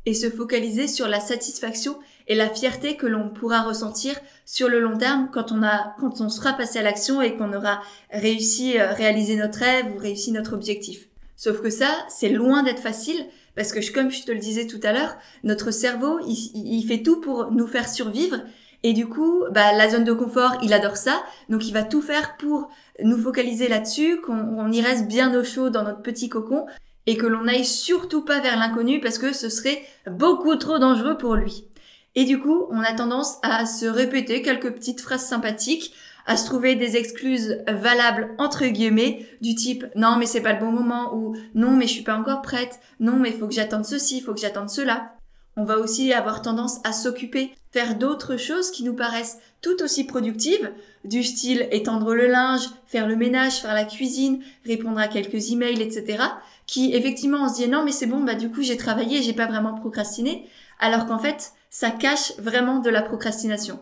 et 0.06 0.13
se 0.13 0.30
focaliser 0.30 0.88
sur 0.88 1.07
la 1.07 1.19
satisfaction 1.19 1.98
et 2.28 2.36
la 2.36 2.50
fierté 2.50 2.96
que 2.96 3.07
l'on 3.07 3.30
pourra 3.30 3.63
ressentir 3.63 4.16
sur 4.46 4.69
le 4.69 4.80
long 4.80 4.98
terme 4.98 5.30
quand 5.34 5.52
on 5.52 5.63
a, 5.63 5.96
quand 6.00 6.22
on 6.22 6.30
sera 6.30 6.54
passé 6.54 6.80
à 6.80 6.84
l'action 6.84 7.22
et 7.22 7.36
qu'on 7.36 7.54
aura 7.54 7.81
réussi 8.12 8.78
à 8.78 8.94
réaliser 8.94 9.36
notre 9.36 9.60
rêve 9.60 9.94
ou 9.96 9.98
réussi 9.98 10.31
notre 10.31 10.54
objectif. 10.54 11.07
Sauf 11.36 11.62
que 11.62 11.69
ça, 11.69 11.90
c'est 12.10 12.30
loin 12.30 12.63
d'être 12.63 12.80
facile 12.81 13.25
parce 13.56 13.72
que 13.72 13.94
comme 13.94 14.12
je 14.12 14.24
te 14.24 14.31
le 14.31 14.40
disais 14.40 14.68
tout 14.68 14.80
à 14.84 14.92
l'heure, 14.92 15.18
notre 15.44 15.72
cerveau, 15.72 16.19
il, 16.28 16.52
il, 16.56 16.86
fait 16.86 17.02
tout 17.02 17.22
pour 17.22 17.52
nous 17.52 17.68
faire 17.68 17.88
survivre 17.90 18.38
et 18.84 18.94
du 18.94 19.07
coup, 19.07 19.44
bah, 19.52 19.74
la 19.74 19.90
zone 19.90 20.04
de 20.04 20.13
confort, 20.13 20.57
il 20.62 20.72
adore 20.72 20.98
ça, 20.98 21.24
donc 21.50 21.68
il 21.68 21.74
va 21.74 21.84
tout 21.84 22.04
faire 22.04 22.38
pour 22.38 22.69
nous 23.04 23.18
focaliser 23.18 23.68
là-dessus, 23.68 24.22
qu'on 24.22 24.72
y 24.72 24.80
reste 24.80 25.07
bien 25.07 25.34
au 25.36 25.44
chaud 25.44 25.72
dans 25.72 25.84
notre 25.84 26.04
petit 26.04 26.30
cocon 26.30 26.68
et 27.07 27.18
que 27.18 27.25
l'on 27.25 27.46
n'aille 27.46 27.66
surtout 27.66 28.24
pas 28.24 28.42
vers 28.42 28.60
l'inconnu 28.60 29.00
parce 29.00 29.18
que 29.18 29.34
ce 29.34 29.50
serait 29.50 29.81
beaucoup 30.06 30.56
trop 30.56 30.78
dangereux 30.78 31.18
pour 31.18 31.36
lui. 31.36 31.66
Et 32.13 32.25
du 32.25 32.40
coup, 32.40 32.68
on 32.69 32.80
a 32.80 32.94
tendance 32.94 33.38
à 33.42 33.66
se 33.66 33.86
répéter 33.86 34.42
quelques 34.42 34.72
petites 34.72 35.02
phrases 35.02 35.25
sympathiques, 35.25 35.94
à 36.25 36.38
se 36.38 36.45
trouver 36.45 36.75
des 36.75 36.98
excuses 36.98 37.63
valables 37.68 38.36
entre 38.38 38.66
guillemets 38.66 39.27
du 39.42 39.56
type 39.56 39.86
non 39.95 40.18
mais 40.18 40.25
c'est 40.25 40.42
pas 40.42 40.54
le 40.54 40.60
bon 40.60 40.72
moment 40.72 41.16
ou 41.16 41.36
non 41.54 41.72
mais 41.72 41.88
je 41.88 41.94
suis 41.94 42.04
pas 42.04 42.18
encore 42.18 42.42
prête, 42.42 42.80
non 43.00 43.18
mais 43.18 43.31
faut 43.31 43.48
que 43.48 43.54
j'attende 43.54 43.86
ceci, 43.86 44.22
faut 44.22 44.33
que 44.33 44.39
j'attende 44.39 44.69
cela. 44.69 45.12
On 45.57 45.63
va 45.63 45.77
aussi 45.77 46.12
avoir 46.12 46.42
tendance 46.42 46.80
à 46.83 46.92
s'occuper, 46.92 47.51
faire 47.72 47.95
d'autres 47.95 48.36
choses 48.36 48.72
qui 48.72 48.83
nous 48.83 48.94
paraissent 48.94 49.38
tout 49.62 49.81
aussi 49.81 50.04
productives, 50.04 50.69
du 51.06 51.24
style 51.24 51.69
étendre 51.72 52.13
le 52.13 52.28
linge, 52.28 52.68
faire 52.88 53.07
le 53.07 53.16
ménage, 53.16 53.62
faire 53.62 53.74
la 53.74 53.86
cuisine, 53.86 54.42
répondre 54.66 55.00
à 55.00 55.07
quelques 55.07 55.51
emails, 55.51 55.81
etc. 55.81 56.24
Qui 56.68 56.94
effectivement 56.94 57.45
on 57.45 57.49
se 57.49 57.56
dit 57.56 57.69
non 57.69 57.85
mais 57.85 57.92
c'est 57.92 58.06
bon 58.06 58.21
bah 58.21 58.35
du 58.35 58.52
coup 58.52 58.64
j'ai 58.64 58.78
travaillé, 58.78 59.21
j'ai 59.21 59.33
pas 59.33 59.47
vraiment 59.47 59.76
procrastiné, 59.76 60.49
alors 60.80 61.06
qu'en 61.06 61.19
fait 61.19 61.54
ça 61.69 61.92
cache 61.92 62.33
vraiment 62.38 62.80
de 62.80 62.90
la 62.90 63.02
procrastination. 63.02 63.80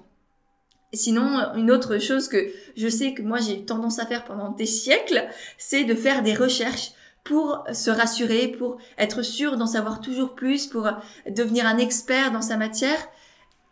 Sinon, 0.94 1.54
une 1.56 1.72
autre 1.72 1.98
chose 1.98 2.28
que 2.28 2.38
je 2.78 2.88
sais 2.88 3.14
que 3.14 3.24
moi 3.24 3.40
j'ai 3.40 3.60
eu 3.60 3.66
tendance 3.66 3.98
à 4.00 4.06
faire 4.06 4.24
pendant 4.26 4.52
des 4.52 4.68
siècles, 4.68 5.28
c'est 5.58 5.86
de 5.86 5.96
faire 5.96 6.22
des 6.22 6.36
recherches 6.36 6.92
pour 7.24 7.64
se 7.74 7.90
rassurer, 7.90 8.48
pour 8.48 8.78
être 8.98 9.22
sûr 9.24 9.58
d'en 9.58 9.66
savoir 9.66 10.02
toujours 10.02 10.36
plus, 10.36 10.68
pour 10.68 10.90
devenir 11.28 11.66
un 11.66 11.78
expert 11.78 12.32
dans 12.32 12.42
sa 12.42 12.58
matière. 12.58 13.10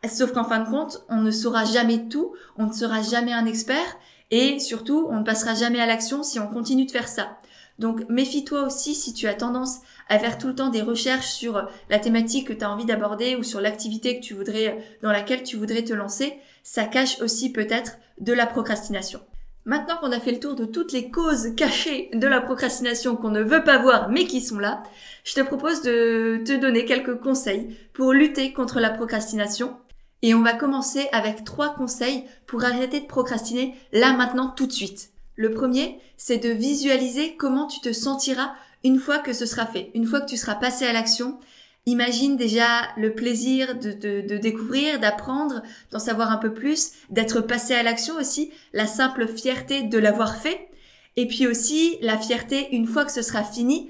Sauf 0.09 0.31
qu'en 0.31 0.45
fin 0.45 0.59
de 0.59 0.69
compte, 0.69 1.05
on 1.09 1.17
ne 1.17 1.31
saura 1.31 1.63
jamais 1.63 2.07
tout, 2.07 2.33
on 2.57 2.65
ne 2.65 2.73
sera 2.73 3.03
jamais 3.03 3.33
un 3.33 3.45
expert 3.45 3.97
et 4.31 4.59
surtout, 4.59 5.07
on 5.11 5.19
ne 5.19 5.23
passera 5.23 5.53
jamais 5.53 5.79
à 5.79 5.85
l'action 5.85 6.23
si 6.23 6.39
on 6.39 6.47
continue 6.47 6.85
de 6.85 6.91
faire 6.91 7.07
ça. 7.07 7.37
Donc 7.77 8.07
méfie-toi 8.09 8.63
aussi 8.63 8.95
si 8.95 9.13
tu 9.13 9.27
as 9.27 9.33
tendance 9.33 9.79
à 10.07 10.17
faire 10.17 10.37
tout 10.37 10.47
le 10.47 10.55
temps 10.55 10.69
des 10.69 10.81
recherches 10.81 11.31
sur 11.31 11.67
la 11.89 11.99
thématique 11.99 12.47
que 12.47 12.53
tu 12.53 12.63
as 12.63 12.71
envie 12.71 12.85
d'aborder 12.85 13.35
ou 13.35 13.43
sur 13.43 13.61
l'activité 13.61 14.19
que 14.19 14.23
tu 14.23 14.33
voudrais 14.33 14.83
dans 15.01 15.11
laquelle 15.11 15.43
tu 15.43 15.57
voudrais 15.57 15.83
te 15.83 15.93
lancer, 15.93 16.37
ça 16.63 16.85
cache 16.85 17.21
aussi 17.21 17.51
peut-être 17.51 17.97
de 18.19 18.33
la 18.33 18.45
procrastination. 18.45 19.21
Maintenant 19.65 19.97
qu'on 19.97 20.11
a 20.11 20.19
fait 20.19 20.31
le 20.31 20.39
tour 20.39 20.55
de 20.55 20.65
toutes 20.65 20.91
les 20.91 21.11
causes 21.11 21.53
cachées 21.55 22.09
de 22.13 22.27
la 22.27 22.41
procrastination 22.41 23.15
qu'on 23.15 23.29
ne 23.29 23.43
veut 23.43 23.63
pas 23.63 23.77
voir 23.77 24.09
mais 24.09 24.25
qui 24.25 24.41
sont 24.41 24.57
là, 24.57 24.81
je 25.23 25.35
te 25.35 25.41
propose 25.41 25.83
de 25.83 26.41
te 26.43 26.59
donner 26.59 26.85
quelques 26.85 27.19
conseils 27.19 27.77
pour 27.93 28.11
lutter 28.11 28.53
contre 28.53 28.79
la 28.79 28.89
procrastination. 28.89 29.77
Et 30.23 30.33
on 30.33 30.41
va 30.41 30.53
commencer 30.53 31.07
avec 31.11 31.43
trois 31.43 31.75
conseils 31.75 32.25
pour 32.47 32.63
arrêter 32.63 33.01
de 33.01 33.05
procrastiner 33.05 33.75
là 33.91 34.13
maintenant 34.13 34.49
tout 34.49 34.65
de 34.65 34.71
suite. 34.71 35.11
Le 35.35 35.51
premier, 35.51 35.99
c'est 36.17 36.37
de 36.37 36.49
visualiser 36.49 37.35
comment 37.35 37.67
tu 37.67 37.79
te 37.81 37.93
sentiras 37.93 38.53
une 38.83 38.99
fois 38.99 39.19
que 39.19 39.33
ce 39.33 39.45
sera 39.45 39.65
fait, 39.65 39.91
une 39.93 40.05
fois 40.05 40.21
que 40.21 40.29
tu 40.29 40.37
seras 40.37 40.55
passé 40.55 40.85
à 40.85 40.93
l'action. 40.93 41.39
Imagine 41.87 42.37
déjà 42.37 42.89
le 42.95 43.15
plaisir 43.15 43.75
de, 43.79 43.91
de, 43.91 44.37
découvrir, 44.37 44.99
d'apprendre, 44.99 45.63
d'en 45.91 45.99
savoir 45.99 46.31
un 46.31 46.37
peu 46.37 46.53
plus, 46.53 46.91
d'être 47.09 47.41
passé 47.41 47.73
à 47.73 47.81
l'action 47.81 48.15
aussi, 48.17 48.51
la 48.71 48.85
simple 48.85 49.27
fierté 49.27 49.81
de 49.83 49.97
l'avoir 49.97 50.35
fait, 50.35 50.69
et 51.15 51.27
puis 51.27 51.47
aussi 51.47 51.97
la 52.01 52.19
fierté 52.19 52.67
une 52.71 52.85
fois 52.85 53.03
que 53.03 53.11
ce 53.11 53.23
sera 53.23 53.43
fini, 53.43 53.89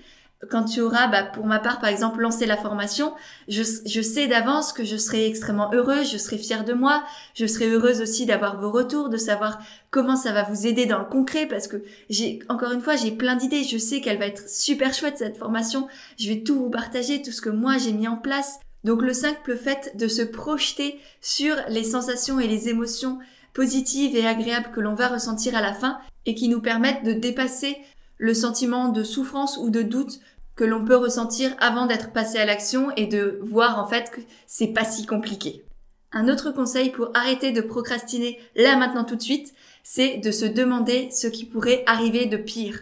quand 0.50 0.65
tu 0.65 0.81
auras, 0.81 1.07
bah, 1.07 1.24
pour 1.24 1.45
ma 1.45 1.60
part, 1.60 1.79
par 1.79 1.89
exemple, 1.89 2.19
lancé 2.19 2.45
la 2.45 2.57
formation, 2.57 3.13
je, 3.48 3.62
je 3.86 4.01
sais 4.01 4.27
d'avance 4.27 4.74
que 4.74 4.83
je 4.83 4.98
serai 4.98 5.27
extrêmement 5.27 5.71
heureuse, 5.74 6.12
je 6.12 6.17
serai 6.17 6.38
fière 6.38 6.65
de 6.65 6.74
moi, 6.74 7.03
je 7.36 7.45
serai 7.45 7.67
heureuse 7.69 8.01
aussi 8.01 8.25
d'avoir 8.25 8.60
vos 8.60 8.71
retours, 8.71 9.10
de 9.10 9.17
savoir 9.17 9.60
comment 9.91 10.15
ça 10.15 10.31
va 10.31 10.43
vous 10.43 10.65
aider 10.65 10.86
dans 10.86 11.00
le 11.00 11.05
concret, 11.05 11.45
parce 11.45 11.67
que 11.67 11.83
j'ai, 12.10 12.39
encore 12.50 12.71
une 12.71 12.81
fois, 12.81 12.95
j'ai 12.95 13.12
plein 13.12 13.36
d'idées, 13.36 13.63
je 13.63 13.77
sais 13.77 14.01
qu'elle 14.01 14.17
va 14.17 14.27
être 14.27 14.50
super 14.50 14.93
chouette 14.93 15.17
cette 15.17 15.38
formation, 15.38 15.88
je 16.17 16.27
vais 16.27 16.41
tout 16.41 16.55
vous 16.55 16.69
partager, 16.69 17.21
tout 17.21 17.31
ce 17.31 17.41
que 17.41 17.50
moi 17.50 17.77
j'ai 17.77 17.93
mis 17.93 18.07
en 18.07 18.17
place. 18.17 18.60
Donc 18.83 19.03
le 19.03 19.13
simple 19.13 19.55
fait 19.57 19.95
de 19.95 20.07
se 20.07 20.24
projeter 20.24 21.00
sur 21.21 21.55
les 21.69 21.83
sensations 21.83 22.39
et 22.39 22.48
les 22.48 22.67
émotions 22.69 23.19
positives 23.53 24.15
et 24.15 24.25
agréables 24.25 24.71
que 24.74 24.79
l'on 24.79 24.95
va 24.95 25.07
ressentir 25.07 25.55
à 25.55 25.62
la 25.62 25.74
fin 25.74 26.00
et 26.25 26.36
qui 26.36 26.50
nous 26.50 26.62
permettent 26.62 27.03
de 27.03 27.13
dépasser 27.13 27.77
le 28.22 28.36
sentiment 28.36 28.90
de 28.90 29.04
souffrance 29.04 29.58
ou 29.58 29.72
de 29.72 29.82
doute 29.82 30.20
que 30.56 30.63
l'on 30.63 30.86
peut 30.86 30.96
ressentir 30.96 31.56
avant 31.60 31.88
d'être 31.88 32.13
passé 32.13 32.38
à 32.38 32.46
l'action 32.46 32.92
et 32.96 33.08
de 33.08 33.40
voir 33.42 33.80
en 33.80 33.88
fait 33.88 34.12
que 34.12 34.22
c'est 34.46 34.68
pas 34.68 34.84
si 34.84 35.08
compliqué. 35.08 35.66
Un 36.12 36.30
autre 36.30 36.51
conseil 36.51 36.92
pour 36.92 37.10
arrêter 37.16 37.51
de 37.51 37.62
procrastiner 37.62 38.38
là 38.56 38.75
maintenant 38.75 39.06
tout 39.06 39.16
de 39.16 39.22
suite, 39.24 39.56
c'est 39.84 40.18
de 40.18 40.30
se 40.30 40.46
demander 40.46 41.10
ce 41.10 41.25
qui 41.25 41.46
pourrait 41.46 41.84
arriver 41.88 42.28
de 42.28 42.38
pire. 42.38 42.82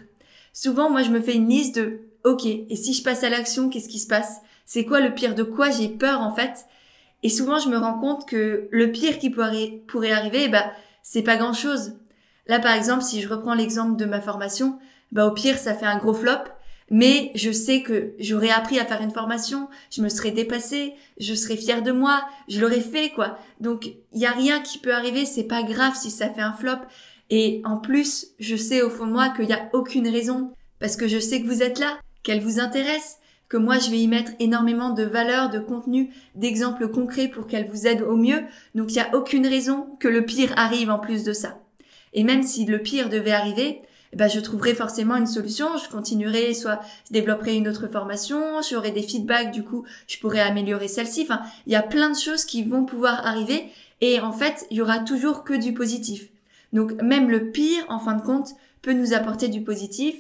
Souvent, 0.52 0.90
moi, 0.90 1.04
je 1.04 1.12
me 1.12 1.22
fais 1.22 1.36
une 1.36 1.48
liste 1.48 1.76
de 1.76 2.02
OK, 2.26 2.46
et 2.46 2.76
si 2.76 2.94
je 2.94 3.02
passe 3.02 3.24
à 3.24 3.30
l'action, 3.30 3.70
qu'est-ce 3.70 3.88
qui 3.88 4.00
se 4.00 4.08
passe? 4.08 4.42
C'est 4.66 4.84
quoi 4.84 5.00
le 5.00 5.14
pire? 5.14 5.36
De 5.36 5.44
quoi 5.44 5.70
j'ai 5.70 5.88
peur 5.88 6.20
en 6.20 6.36
fait? 6.36 6.66
Et 7.24 7.30
souvent, 7.30 7.60
je 7.60 7.70
me 7.70 7.78
rends 7.78 7.98
compte 7.98 8.28
que 8.28 8.68
le 8.72 8.92
pire 8.92 9.20
qui 9.20 9.30
pourrait 9.30 10.12
arriver, 10.12 10.50
bah, 10.50 10.70
c'est 11.02 11.24
pas 11.24 11.38
grand-chose. 11.38 11.94
Là, 12.48 12.60
par 12.60 12.74
exemple, 12.74 13.04
si 13.04 13.22
je 13.22 13.30
reprends 13.30 13.54
l'exemple 13.54 13.96
de 13.96 14.06
ma 14.06 14.20
formation, 14.20 14.78
bah 15.12 15.26
au 15.26 15.32
pire 15.32 15.58
ça 15.58 15.74
fait 15.74 15.86
un 15.86 15.98
gros 15.98 16.14
flop. 16.14 16.44
Mais 16.92 17.32
je 17.36 17.52
sais 17.52 17.84
que 17.84 18.14
j'aurais 18.20 18.50
appris 18.50 18.80
à 18.80 18.86
faire 18.86 19.02
une 19.02 19.12
formation, 19.12 19.70
je 19.92 20.02
me 20.02 20.10
serais 20.10 20.32
dépassée, 20.32 20.96
je 21.20 21.36
serais 21.36 21.56
fière 21.56 21.84
de 21.84 21.92
moi, 21.92 22.24
je 22.48 22.60
l'aurais 22.60 22.82
fait 22.82 23.12
quoi. 23.12 23.38
Donc 23.60 23.86
il 23.86 24.20
y 24.20 24.26
a 24.26 24.32
rien 24.32 24.62
qui 24.62 24.80
peut 24.80 24.94
arriver, 24.94 25.26
c'est 25.26 25.44
pas 25.44 25.62
grave 25.64 25.96
si 25.96 26.10
ça 26.10 26.30
fait 26.30 26.42
un 26.42 26.54
flop. 26.54 26.80
Et 27.30 27.62
en 27.64 27.78
plus, 27.78 28.30
je 28.40 28.56
sais 28.56 28.82
au 28.82 28.90
fond 28.90 29.06
de 29.06 29.12
moi 29.12 29.30
qu'il 29.30 29.46
n'y 29.46 29.54
a 29.54 29.70
aucune 29.74 30.08
raison 30.08 30.52
parce 30.80 30.96
que 30.96 31.08
je 31.08 31.20
sais 31.20 31.42
que 31.42 31.48
vous 31.48 31.62
êtes 31.62 31.78
là, 31.78 32.00
qu'elle 32.24 32.42
vous 32.42 32.60
intéresse, 32.60 33.18
que 33.50 33.58
moi 33.58 33.78
je 33.78 33.92
vais 33.92 34.00
y 34.00 34.08
mettre 34.08 34.32
énormément 34.40 34.92
de 34.92 35.04
valeur, 35.04 35.50
de 35.50 35.60
contenu, 35.60 36.12
d'exemples 36.36 36.88
concrets 36.88 37.28
pour 37.28 37.46
qu'elle 37.46 37.70
vous 37.70 37.86
aide 37.86 38.02
au 38.02 38.16
mieux. 38.16 38.44
Donc 38.74 38.92
il 38.92 38.96
n'y 38.96 39.02
a 39.02 39.16
aucune 39.16 39.46
raison 39.46 39.90
que 40.00 40.08
le 40.08 40.26
pire 40.26 40.54
arrive 40.56 40.90
en 40.90 41.00
plus 41.00 41.24
de 41.24 41.34
ça. 41.34 41.60
Et 42.14 42.24
même 42.24 42.42
si 42.42 42.66
le 42.66 42.80
pire 42.80 43.10
devait 43.10 43.32
arriver, 43.32 43.82
ben, 44.16 44.28
je 44.28 44.40
trouverai 44.40 44.74
forcément 44.74 45.16
une 45.16 45.28
solution. 45.28 45.78
Je 45.78 45.90
continuerai, 45.90 46.54
soit 46.54 46.80
je 47.08 47.14
développerai 47.14 47.56
une 47.56 47.68
autre 47.68 47.88
formation, 47.88 48.62
j'aurai 48.68 48.92
des 48.92 49.04
feedbacks, 49.04 49.52
du 49.52 49.64
coup, 49.64 49.86
je 50.08 50.18
pourrai 50.18 50.40
améliorer 50.40 50.88
celle-ci. 50.88 51.24
Enfin, 51.24 51.42
il 51.68 51.74
y 51.74 51.76
a 51.76 51.84
plein 51.84 52.10
de 52.10 52.18
choses 52.18 52.46
qui 52.46 52.64
vont 52.64 52.86
pouvoir 52.86 53.26
arriver 53.26 53.72
et 54.02 54.20
en 54.20 54.32
fait, 54.32 54.66
il 54.72 54.78
y 54.78 54.82
aura 54.82 55.00
toujours 55.00 55.44
que 55.44 55.54
du 55.54 55.74
positif. 55.74 56.30
Donc, 56.74 56.94
même 57.02 57.30
le 57.30 57.52
pire, 57.52 57.84
en 57.90 58.00
fin 58.00 58.14
de 58.14 58.22
compte, 58.22 58.52
peut 58.82 58.94
nous 58.94 59.14
apporter 59.14 59.48
du 59.48 59.64
positif. 59.64 60.16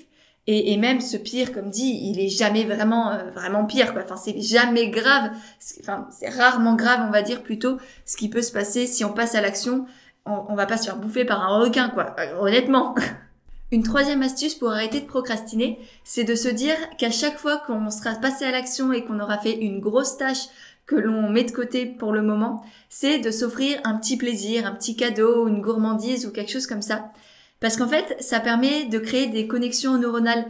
Et, 0.47 0.73
et 0.73 0.77
même 0.77 0.99
ce 0.99 1.15
pire, 1.15 1.51
comme 1.51 1.69
dit, 1.69 1.99
il 2.03 2.19
est 2.19 2.29
jamais 2.29 2.63
vraiment, 2.65 3.11
euh, 3.11 3.29
vraiment 3.31 3.65
pire, 3.65 3.93
quoi. 3.93 4.01
Enfin, 4.03 4.15
c'est 4.15 4.41
jamais 4.41 4.89
grave. 4.89 5.31
Enfin, 5.79 6.07
c'est 6.11 6.29
rarement 6.29 6.75
grave, 6.75 7.05
on 7.07 7.11
va 7.11 7.21
dire 7.21 7.43
plutôt, 7.43 7.77
ce 8.05 8.17
qui 8.17 8.29
peut 8.29 8.41
se 8.41 8.51
passer 8.51 8.87
si 8.87 9.05
on 9.05 9.13
passe 9.13 9.35
à 9.35 9.41
l'action. 9.41 9.85
On, 10.25 10.45
on 10.49 10.55
va 10.55 10.65
pas 10.65 10.77
se 10.77 10.85
faire 10.85 10.97
bouffer 10.97 11.23
par 11.23 11.43
un 11.43 11.59
requin, 11.59 11.89
quoi. 11.89 12.15
Euh, 12.19 12.39
honnêtement. 12.39 12.95
Une 13.71 13.83
troisième 13.83 14.23
astuce 14.23 14.55
pour 14.55 14.71
arrêter 14.71 14.99
de 14.99 15.05
procrastiner, 15.05 15.77
c'est 16.03 16.23
de 16.23 16.33
se 16.33 16.47
dire 16.47 16.75
qu'à 16.97 17.11
chaque 17.11 17.37
fois 17.37 17.57
qu'on 17.57 17.91
sera 17.91 18.15
passé 18.15 18.45
à 18.45 18.51
l'action 18.51 18.91
et 18.91 19.05
qu'on 19.05 19.19
aura 19.19 19.37
fait 19.37 19.57
une 19.57 19.79
grosse 19.79 20.17
tâche 20.17 20.47
que 20.87 20.95
l'on 20.95 21.29
met 21.29 21.43
de 21.43 21.51
côté 21.51 21.85
pour 21.85 22.11
le 22.11 22.23
moment, 22.23 22.65
c'est 22.89 23.19
de 23.19 23.29
s'offrir 23.29 23.79
un 23.83 23.95
petit 23.97 24.17
plaisir, 24.17 24.65
un 24.65 24.73
petit 24.73 24.95
cadeau, 24.95 25.47
une 25.47 25.61
gourmandise 25.61 26.25
ou 26.25 26.31
quelque 26.31 26.51
chose 26.51 26.65
comme 26.65 26.81
ça. 26.81 27.11
Parce 27.59 27.77
qu'en 27.77 27.87
fait, 27.87 28.15
ça 28.19 28.39
permet 28.39 28.85
de 28.85 28.97
créer 28.97 29.27
des 29.27 29.45
connexions 29.45 29.99
neuronales 29.99 30.47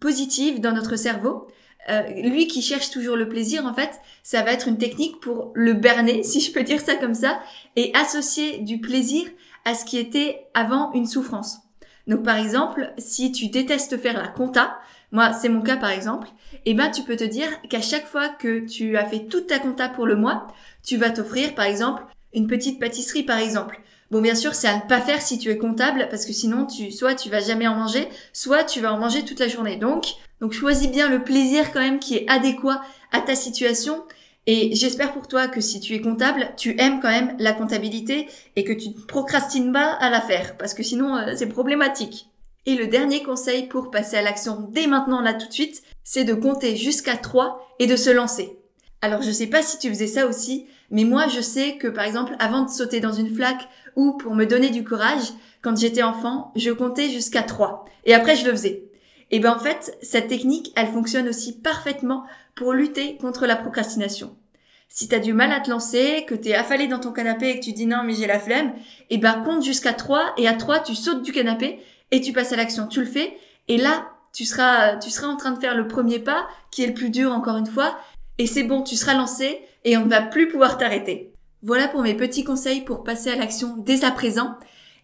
positives 0.00 0.60
dans 0.60 0.72
notre 0.72 0.96
cerveau. 0.96 1.46
Euh, 1.90 2.02
lui 2.22 2.46
qui 2.46 2.62
cherche 2.62 2.90
toujours 2.90 3.16
le 3.16 3.28
plaisir, 3.28 3.66
en 3.66 3.74
fait, 3.74 4.00
ça 4.22 4.42
va 4.42 4.52
être 4.52 4.68
une 4.68 4.78
technique 4.78 5.20
pour 5.20 5.52
le 5.54 5.74
berner, 5.74 6.22
si 6.22 6.40
je 6.40 6.52
peux 6.52 6.62
dire 6.62 6.80
ça 6.80 6.94
comme 6.94 7.14
ça, 7.14 7.38
et 7.76 7.92
associer 7.94 8.60
du 8.60 8.80
plaisir 8.80 9.24
à 9.66 9.74
ce 9.74 9.84
qui 9.84 9.98
était 9.98 10.46
avant 10.54 10.90
une 10.94 11.06
souffrance. 11.06 11.61
Donc 12.06 12.24
par 12.24 12.36
exemple, 12.36 12.92
si 12.98 13.32
tu 13.32 13.48
détestes 13.48 13.98
faire 13.98 14.18
la 14.18 14.28
compta, 14.28 14.78
moi 15.12 15.32
c'est 15.32 15.48
mon 15.48 15.62
cas 15.62 15.76
par 15.76 15.90
exemple, 15.90 16.28
eh 16.66 16.74
ben 16.74 16.90
tu 16.90 17.02
peux 17.02 17.16
te 17.16 17.24
dire 17.24 17.48
qu'à 17.68 17.80
chaque 17.80 18.06
fois 18.06 18.28
que 18.28 18.66
tu 18.66 18.96
as 18.96 19.04
fait 19.04 19.26
toute 19.26 19.46
ta 19.46 19.58
compta 19.58 19.88
pour 19.88 20.06
le 20.06 20.16
mois, 20.16 20.48
tu 20.82 20.96
vas 20.96 21.10
t'offrir 21.10 21.54
par 21.54 21.66
exemple 21.66 22.02
une 22.34 22.46
petite 22.46 22.80
pâtisserie 22.80 23.22
par 23.22 23.38
exemple. 23.38 23.80
Bon 24.10 24.20
bien 24.20 24.34
sûr 24.34 24.54
c'est 24.54 24.68
à 24.68 24.76
ne 24.76 24.88
pas 24.88 25.00
faire 25.00 25.22
si 25.22 25.38
tu 25.38 25.50
es 25.50 25.56
comptable 25.56 26.08
parce 26.10 26.26
que 26.26 26.32
sinon 26.32 26.66
tu 26.66 26.90
soit 26.90 27.14
tu 27.14 27.30
vas 27.30 27.40
jamais 27.40 27.66
en 27.66 27.76
manger, 27.76 28.08
soit 28.32 28.64
tu 28.64 28.80
vas 28.80 28.92
en 28.92 28.98
manger 28.98 29.24
toute 29.24 29.40
la 29.40 29.48
journée. 29.48 29.76
Donc 29.76 30.06
donc 30.40 30.52
choisis 30.52 30.90
bien 30.90 31.08
le 31.08 31.22
plaisir 31.22 31.72
quand 31.72 31.80
même 31.80 32.00
qui 32.00 32.16
est 32.16 32.28
adéquat 32.28 32.82
à 33.12 33.20
ta 33.20 33.34
situation 33.36 34.04
et 34.46 34.74
j'espère 34.74 35.12
pour 35.12 35.28
toi 35.28 35.46
que 35.46 35.60
si 35.60 35.78
tu 35.78 35.94
es 35.94 36.00
comptable, 36.00 36.52
tu 36.56 36.74
aimes 36.80 36.98
quand 37.00 37.10
même 37.10 37.36
la 37.38 37.52
comptabilité 37.52 38.28
et 38.56 38.64
que 38.64 38.72
tu 38.72 38.88
ne 38.88 38.94
procrastines 39.06 39.72
pas 39.72 39.92
à 39.92 40.10
la 40.10 40.20
faire, 40.20 40.56
parce 40.56 40.74
que 40.74 40.82
sinon 40.82 41.16
euh, 41.16 41.34
c'est 41.36 41.46
problématique. 41.46 42.26
Et 42.66 42.74
le 42.74 42.88
dernier 42.88 43.22
conseil 43.22 43.66
pour 43.68 43.90
passer 43.90 44.16
à 44.16 44.22
l'action 44.22 44.68
dès 44.70 44.88
maintenant 44.88 45.20
là 45.20 45.34
tout 45.34 45.46
de 45.46 45.52
suite, 45.52 45.82
c'est 46.02 46.24
de 46.24 46.34
compter 46.34 46.76
jusqu'à 46.76 47.16
3 47.16 47.76
et 47.78 47.86
de 47.86 47.94
se 47.94 48.10
lancer. 48.10 48.58
Alors 49.00 49.22
je 49.22 49.30
sais 49.30 49.46
pas 49.46 49.62
si 49.62 49.78
tu 49.78 49.88
faisais 49.88 50.08
ça 50.08 50.26
aussi, 50.26 50.66
mais 50.90 51.04
moi 51.04 51.28
je 51.28 51.40
sais 51.40 51.76
que 51.76 51.88
par 51.88 52.04
exemple 52.04 52.34
avant 52.40 52.62
de 52.62 52.70
sauter 52.70 52.98
dans 52.98 53.12
une 53.12 53.34
flaque 53.34 53.68
ou 53.94 54.16
pour 54.16 54.34
me 54.34 54.46
donner 54.46 54.70
du 54.70 54.84
courage, 54.84 55.32
quand 55.60 55.76
j'étais 55.76 56.02
enfant, 56.02 56.52
je 56.56 56.70
comptais 56.70 57.10
jusqu'à 57.10 57.42
3 57.42 57.84
et 58.06 58.14
après 58.14 58.34
je 58.34 58.46
le 58.46 58.52
faisais. 58.52 58.91
Et 59.32 59.40
ben 59.40 59.52
en 59.54 59.58
fait, 59.58 59.98
cette 60.02 60.28
technique, 60.28 60.72
elle 60.76 60.88
fonctionne 60.88 61.28
aussi 61.28 61.58
parfaitement 61.58 62.24
pour 62.54 62.74
lutter 62.74 63.16
contre 63.16 63.46
la 63.46 63.56
procrastination. 63.56 64.36
Si 64.88 65.08
t'as 65.08 65.18
du 65.18 65.32
mal 65.32 65.50
à 65.52 65.60
te 65.60 65.70
lancer, 65.70 66.26
que 66.28 66.34
t'es 66.34 66.54
affalé 66.54 66.86
dans 66.86 67.00
ton 67.00 67.12
canapé 67.12 67.48
et 67.48 67.58
que 67.58 67.64
tu 67.64 67.72
dis 67.72 67.86
non 67.86 68.02
mais 68.04 68.12
j'ai 68.12 68.26
la 68.26 68.38
flemme, 68.38 68.74
et 69.08 69.16
ben 69.16 69.42
compte 69.42 69.64
jusqu'à 69.64 69.94
3 69.94 70.34
et 70.36 70.46
à 70.46 70.52
3 70.52 70.80
tu 70.80 70.94
sautes 70.94 71.22
du 71.22 71.32
canapé 71.32 71.80
et 72.10 72.20
tu 72.20 72.34
passes 72.34 72.52
à 72.52 72.56
l'action. 72.56 72.86
Tu 72.86 73.00
le 73.00 73.06
fais 73.06 73.34
et 73.68 73.78
là 73.78 74.06
tu 74.34 74.44
seras 74.44 74.96
tu 74.96 75.08
seras 75.08 75.28
en 75.28 75.36
train 75.38 75.52
de 75.52 75.58
faire 75.58 75.74
le 75.74 75.88
premier 75.88 76.18
pas 76.18 76.46
qui 76.70 76.82
est 76.84 76.88
le 76.88 76.94
plus 76.94 77.08
dur 77.08 77.32
encore 77.32 77.56
une 77.56 77.66
fois 77.66 77.96
et 78.36 78.46
c'est 78.46 78.64
bon, 78.64 78.82
tu 78.82 78.96
seras 78.96 79.14
lancé 79.14 79.62
et 79.84 79.96
on 79.96 80.04
ne 80.04 80.10
va 80.10 80.20
plus 80.20 80.48
pouvoir 80.48 80.76
t'arrêter. 80.76 81.32
Voilà 81.62 81.88
pour 81.88 82.02
mes 82.02 82.14
petits 82.14 82.44
conseils 82.44 82.82
pour 82.82 83.02
passer 83.02 83.30
à 83.30 83.36
l'action 83.36 83.76
dès 83.78 84.04
à 84.04 84.10
présent. 84.10 84.56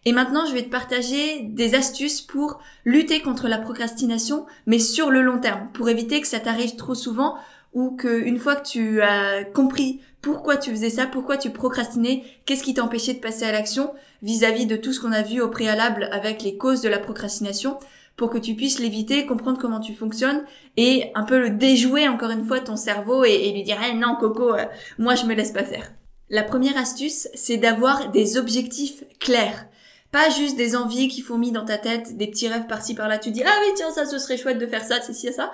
Et 0.05 0.13
maintenant, 0.13 0.45
je 0.45 0.53
vais 0.53 0.63
te 0.63 0.69
partager 0.69 1.41
des 1.43 1.75
astuces 1.75 2.21
pour 2.21 2.59
lutter 2.85 3.21
contre 3.21 3.47
la 3.47 3.57
procrastination, 3.57 4.45
mais 4.65 4.79
sur 4.79 5.09
le 5.11 5.21
long 5.21 5.39
terme, 5.39 5.69
pour 5.73 5.89
éviter 5.89 6.21
que 6.21 6.27
ça 6.27 6.39
t'arrive 6.39 6.75
trop 6.75 6.95
souvent 6.95 7.35
ou 7.73 7.95
que 7.95 8.21
une 8.23 8.39
fois 8.39 8.55
que 8.55 8.67
tu 8.67 9.01
as 9.01 9.43
compris 9.43 9.99
pourquoi 10.21 10.57
tu 10.57 10.71
faisais 10.71 10.89
ça, 10.89 11.05
pourquoi 11.05 11.37
tu 11.37 11.49
procrastinais, 11.49 12.23
qu'est-ce 12.45 12.63
qui 12.63 12.73
t'empêchait 12.73 13.13
de 13.13 13.19
passer 13.19 13.45
à 13.45 13.51
l'action 13.51 13.91
vis-à-vis 14.21 14.65
de 14.65 14.75
tout 14.75 14.91
ce 14.91 14.99
qu'on 14.99 15.11
a 15.11 15.21
vu 15.21 15.41
au 15.41 15.49
préalable 15.49 16.09
avec 16.11 16.43
les 16.43 16.57
causes 16.57 16.81
de 16.81 16.89
la 16.89 16.99
procrastination, 16.99 17.77
pour 18.17 18.29
que 18.29 18.37
tu 18.37 18.53
puisses 18.53 18.79
l'éviter, 18.79 19.25
comprendre 19.25 19.59
comment 19.59 19.79
tu 19.79 19.95
fonctionnes 19.95 20.43
et 20.75 21.09
un 21.15 21.23
peu 21.23 21.39
le 21.39 21.51
déjouer 21.51 22.09
encore 22.09 22.31
une 22.31 22.45
fois 22.45 22.59
ton 22.59 22.75
cerveau 22.75 23.23
et, 23.23 23.51
lui 23.53 23.63
dire 23.63 23.77
eh 23.81 23.93
non 23.93 24.17
Coco, 24.19 24.53
euh, 24.53 24.65
moi 24.97 25.15
je 25.15 25.25
me 25.25 25.33
laisse 25.33 25.51
pas 25.51 25.63
faire. 25.63 25.93
La 26.29 26.43
première 26.43 26.77
astuce, 26.77 27.29
c'est 27.33 27.57
d'avoir 27.57 28.11
des 28.11 28.37
objectifs 28.37 29.03
clairs. 29.19 29.67
Pas 30.11 30.29
juste 30.29 30.57
des 30.57 30.75
envies 30.75 31.07
qui 31.07 31.21
fourmillent 31.21 31.51
dans 31.51 31.65
ta 31.65 31.77
tête, 31.77 32.17
des 32.17 32.27
petits 32.27 32.47
rêves 32.47 32.67
par-ci 32.67 32.95
par-là. 32.95 33.19
Tu 33.19 33.31
dis, 33.31 33.43
ah 33.43 33.59
oui, 33.61 33.73
tiens, 33.75 33.91
ça, 33.91 34.05
ce 34.05 34.17
serait 34.17 34.37
chouette 34.37 34.57
de 34.57 34.65
faire 34.65 34.83
ça, 34.83 35.01
c'est 35.01 35.13
ci, 35.13 35.31
ça. 35.31 35.51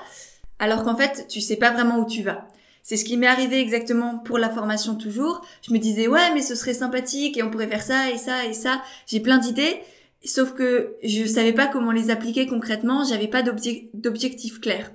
Alors 0.59 0.83
qu'en 0.83 0.95
fait, 0.95 1.27
tu 1.27 1.41
sais 1.41 1.57
pas 1.57 1.71
vraiment 1.71 1.97
où 1.97 2.05
tu 2.05 2.23
vas. 2.23 2.47
C'est 2.81 2.97
ce 2.97 3.03
qui 3.03 3.17
m'est 3.17 3.27
arrivé 3.27 3.59
exactement 3.59 4.19
pour 4.19 4.37
la 4.37 4.49
formation 4.49 4.95
toujours. 4.95 5.41
Je 5.67 5.73
me 5.73 5.79
disais, 5.79 6.07
ouais, 6.07 6.33
mais 6.33 6.41
ce 6.41 6.55
serait 6.55 6.73
sympathique 6.73 7.35
et 7.35 7.43
on 7.43 7.49
pourrait 7.49 7.67
faire 7.67 7.81
ça 7.81 8.11
et 8.11 8.17
ça 8.17 8.45
et 8.45 8.53
ça. 8.53 8.81
J'ai 9.07 9.19
plein 9.19 9.39
d'idées. 9.39 9.81
Sauf 10.23 10.53
que 10.53 10.95
je 11.03 11.25
savais 11.25 11.53
pas 11.53 11.67
comment 11.67 11.91
les 11.91 12.09
appliquer 12.09 12.47
concrètement. 12.47 13.03
J'avais 13.03 13.27
pas 13.27 13.41
d'objectif 13.43 14.61
clair. 14.61 14.91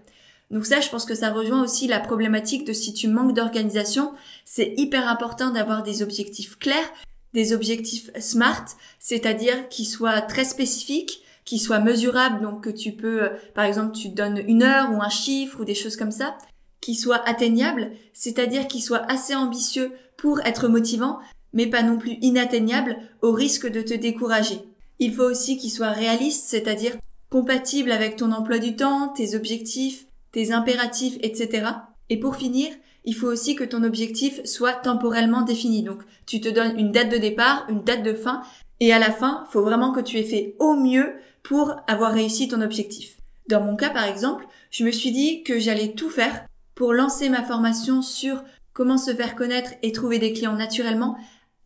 Donc 0.51 0.67
ça, 0.67 0.81
je 0.81 0.89
pense 0.89 1.05
que 1.05 1.15
ça 1.15 1.31
rejoint 1.31 1.63
aussi 1.63 1.87
la 1.87 2.01
problématique 2.01 2.65
de 2.65 2.73
si 2.73 2.93
tu 2.93 3.09
manques 3.09 3.35
d'organisation, 3.35 4.13
c'est 4.45 4.75
hyper 4.77 5.09
important 5.09 5.51
d'avoir 5.51 5.83
des 5.83 6.03
objectifs 6.03 6.59
clairs 6.59 6.93
des 7.35 7.53
objectifs 7.53 8.11
SMART, 8.19 8.67
c'est-à-dire 8.99 9.69
qui 9.69 9.85
soient 9.85 10.21
très 10.21 10.45
spécifiques, 10.45 11.23
qui 11.45 11.59
soient 11.59 11.81
mesurables, 11.81 12.43
donc 12.43 12.63
que 12.65 12.71
tu 12.71 12.93
peux, 12.93 13.25
euh, 13.25 13.29
par 13.55 13.65
exemple, 13.65 13.97
tu 13.97 14.09
donnes 14.09 14.43
une 14.47 14.63
heure 14.63 14.93
ou 14.93 15.03
un 15.03 15.09
chiffre 15.09 15.61
ou 15.61 15.65
des 15.65 15.75
choses 15.75 15.97
comme 15.97 16.11
ça, 16.11 16.37
qui 16.81 16.95
soient 16.95 17.29
atteignables, 17.29 17.93
c'est-à-dire 18.13 18.67
qui 18.67 18.81
soient 18.81 19.11
assez 19.11 19.35
ambitieux 19.35 19.93
pour 20.17 20.41
être 20.41 20.69
motivants, 20.69 21.19
mais 21.53 21.67
pas 21.67 21.83
non 21.83 21.99
plus 21.99 22.19
inatteignables 22.21 22.97
au 23.23 23.33
risque 23.33 23.71
de 23.71 23.83
te 23.83 23.95
décourager. 23.95 24.61
Il 24.99 25.15
faut 25.15 25.25
aussi 25.25 25.57
qu'ils 25.57 25.71
soient 25.71 25.91
réalistes, 25.91 26.45
c'est-à-dire 26.47 26.97
compatibles 27.31 27.93
avec 27.93 28.17
ton 28.17 28.33
emploi 28.33 28.59
du 28.59 28.77
temps, 28.77 29.09
tes 29.09 29.35
objectifs, 29.35 30.07
tes 30.33 30.53
impératifs, 30.53 31.17
etc. 31.23 31.67
Et 32.09 32.19
pour 32.19 32.37
finir, 32.37 32.69
il 33.05 33.15
faut 33.15 33.27
aussi 33.27 33.55
que 33.55 33.65
ton 33.65 33.83
objectif 33.83 34.41
soit 34.45 34.75
temporellement 34.75 35.43
défini. 35.43 35.83
Donc, 35.83 36.03
tu 36.27 36.41
te 36.41 36.49
donnes 36.49 36.79
une 36.79 36.93
date 36.93 37.11
de 37.11 37.19
départ, 37.19 37.67
une 37.69 37.83
date 37.83 38.03
de 38.03 38.15
fin, 38.15 38.43
et 38.81 38.93
à 38.93 38.99
la 38.99 39.11
fin, 39.11 39.45
faut 39.51 39.63
vraiment 39.63 39.93
que 39.93 40.01
tu 40.01 40.19
aies 40.19 40.25
fait 40.25 40.55
au 40.59 40.75
mieux 40.75 41.15
pour 41.43 41.77
avoir 41.87 42.13
réussi 42.13 42.49
ton 42.49 42.61
objectif. 42.61 43.17
Dans 43.49 43.63
mon 43.63 43.77
cas, 43.77 43.91
par 43.91 44.05
exemple, 44.05 44.47
je 44.71 44.85
me 44.85 44.91
suis 44.91 45.13
dit 45.13 45.43
que 45.43 45.59
j'allais 45.59 45.93
tout 45.93 46.11
faire 46.11 46.47
pour 46.75 46.93
lancer 46.93 47.29
ma 47.29 47.43
formation 47.43 48.03
sur 48.03 48.43
comment 48.73 48.99
se 48.99 49.15
faire 49.15 49.35
connaître 49.35 49.73
et 49.83 49.93
trouver 49.93 50.19
des 50.19 50.33
clients 50.33 50.57
naturellement 50.57 51.17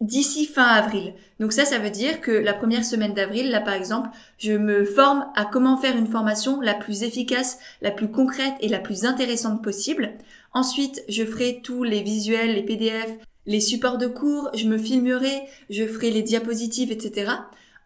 d'ici 0.00 0.46
fin 0.46 0.64
avril. 0.64 1.14
Donc 1.40 1.52
ça, 1.52 1.64
ça 1.64 1.78
veut 1.78 1.90
dire 1.90 2.20
que 2.20 2.30
la 2.30 2.52
première 2.52 2.84
semaine 2.84 3.14
d'avril, 3.14 3.50
là 3.50 3.60
par 3.60 3.74
exemple, 3.74 4.10
je 4.38 4.52
me 4.52 4.84
forme 4.84 5.26
à 5.36 5.44
comment 5.44 5.76
faire 5.76 5.96
une 5.96 6.06
formation 6.06 6.60
la 6.60 6.74
plus 6.74 7.02
efficace, 7.02 7.58
la 7.80 7.90
plus 7.90 8.10
concrète 8.10 8.54
et 8.60 8.68
la 8.68 8.78
plus 8.78 9.04
intéressante 9.04 9.62
possible. 9.62 10.12
Ensuite, 10.52 11.02
je 11.08 11.24
ferai 11.24 11.60
tous 11.62 11.82
les 11.82 12.02
visuels, 12.02 12.54
les 12.54 12.62
PDF, 12.62 13.10
les 13.46 13.60
supports 13.60 13.98
de 13.98 14.06
cours, 14.06 14.50
je 14.54 14.68
me 14.68 14.78
filmerai, 14.78 15.42
je 15.70 15.86
ferai 15.86 16.10
les 16.10 16.22
diapositives, 16.22 16.92
etc. 16.92 17.32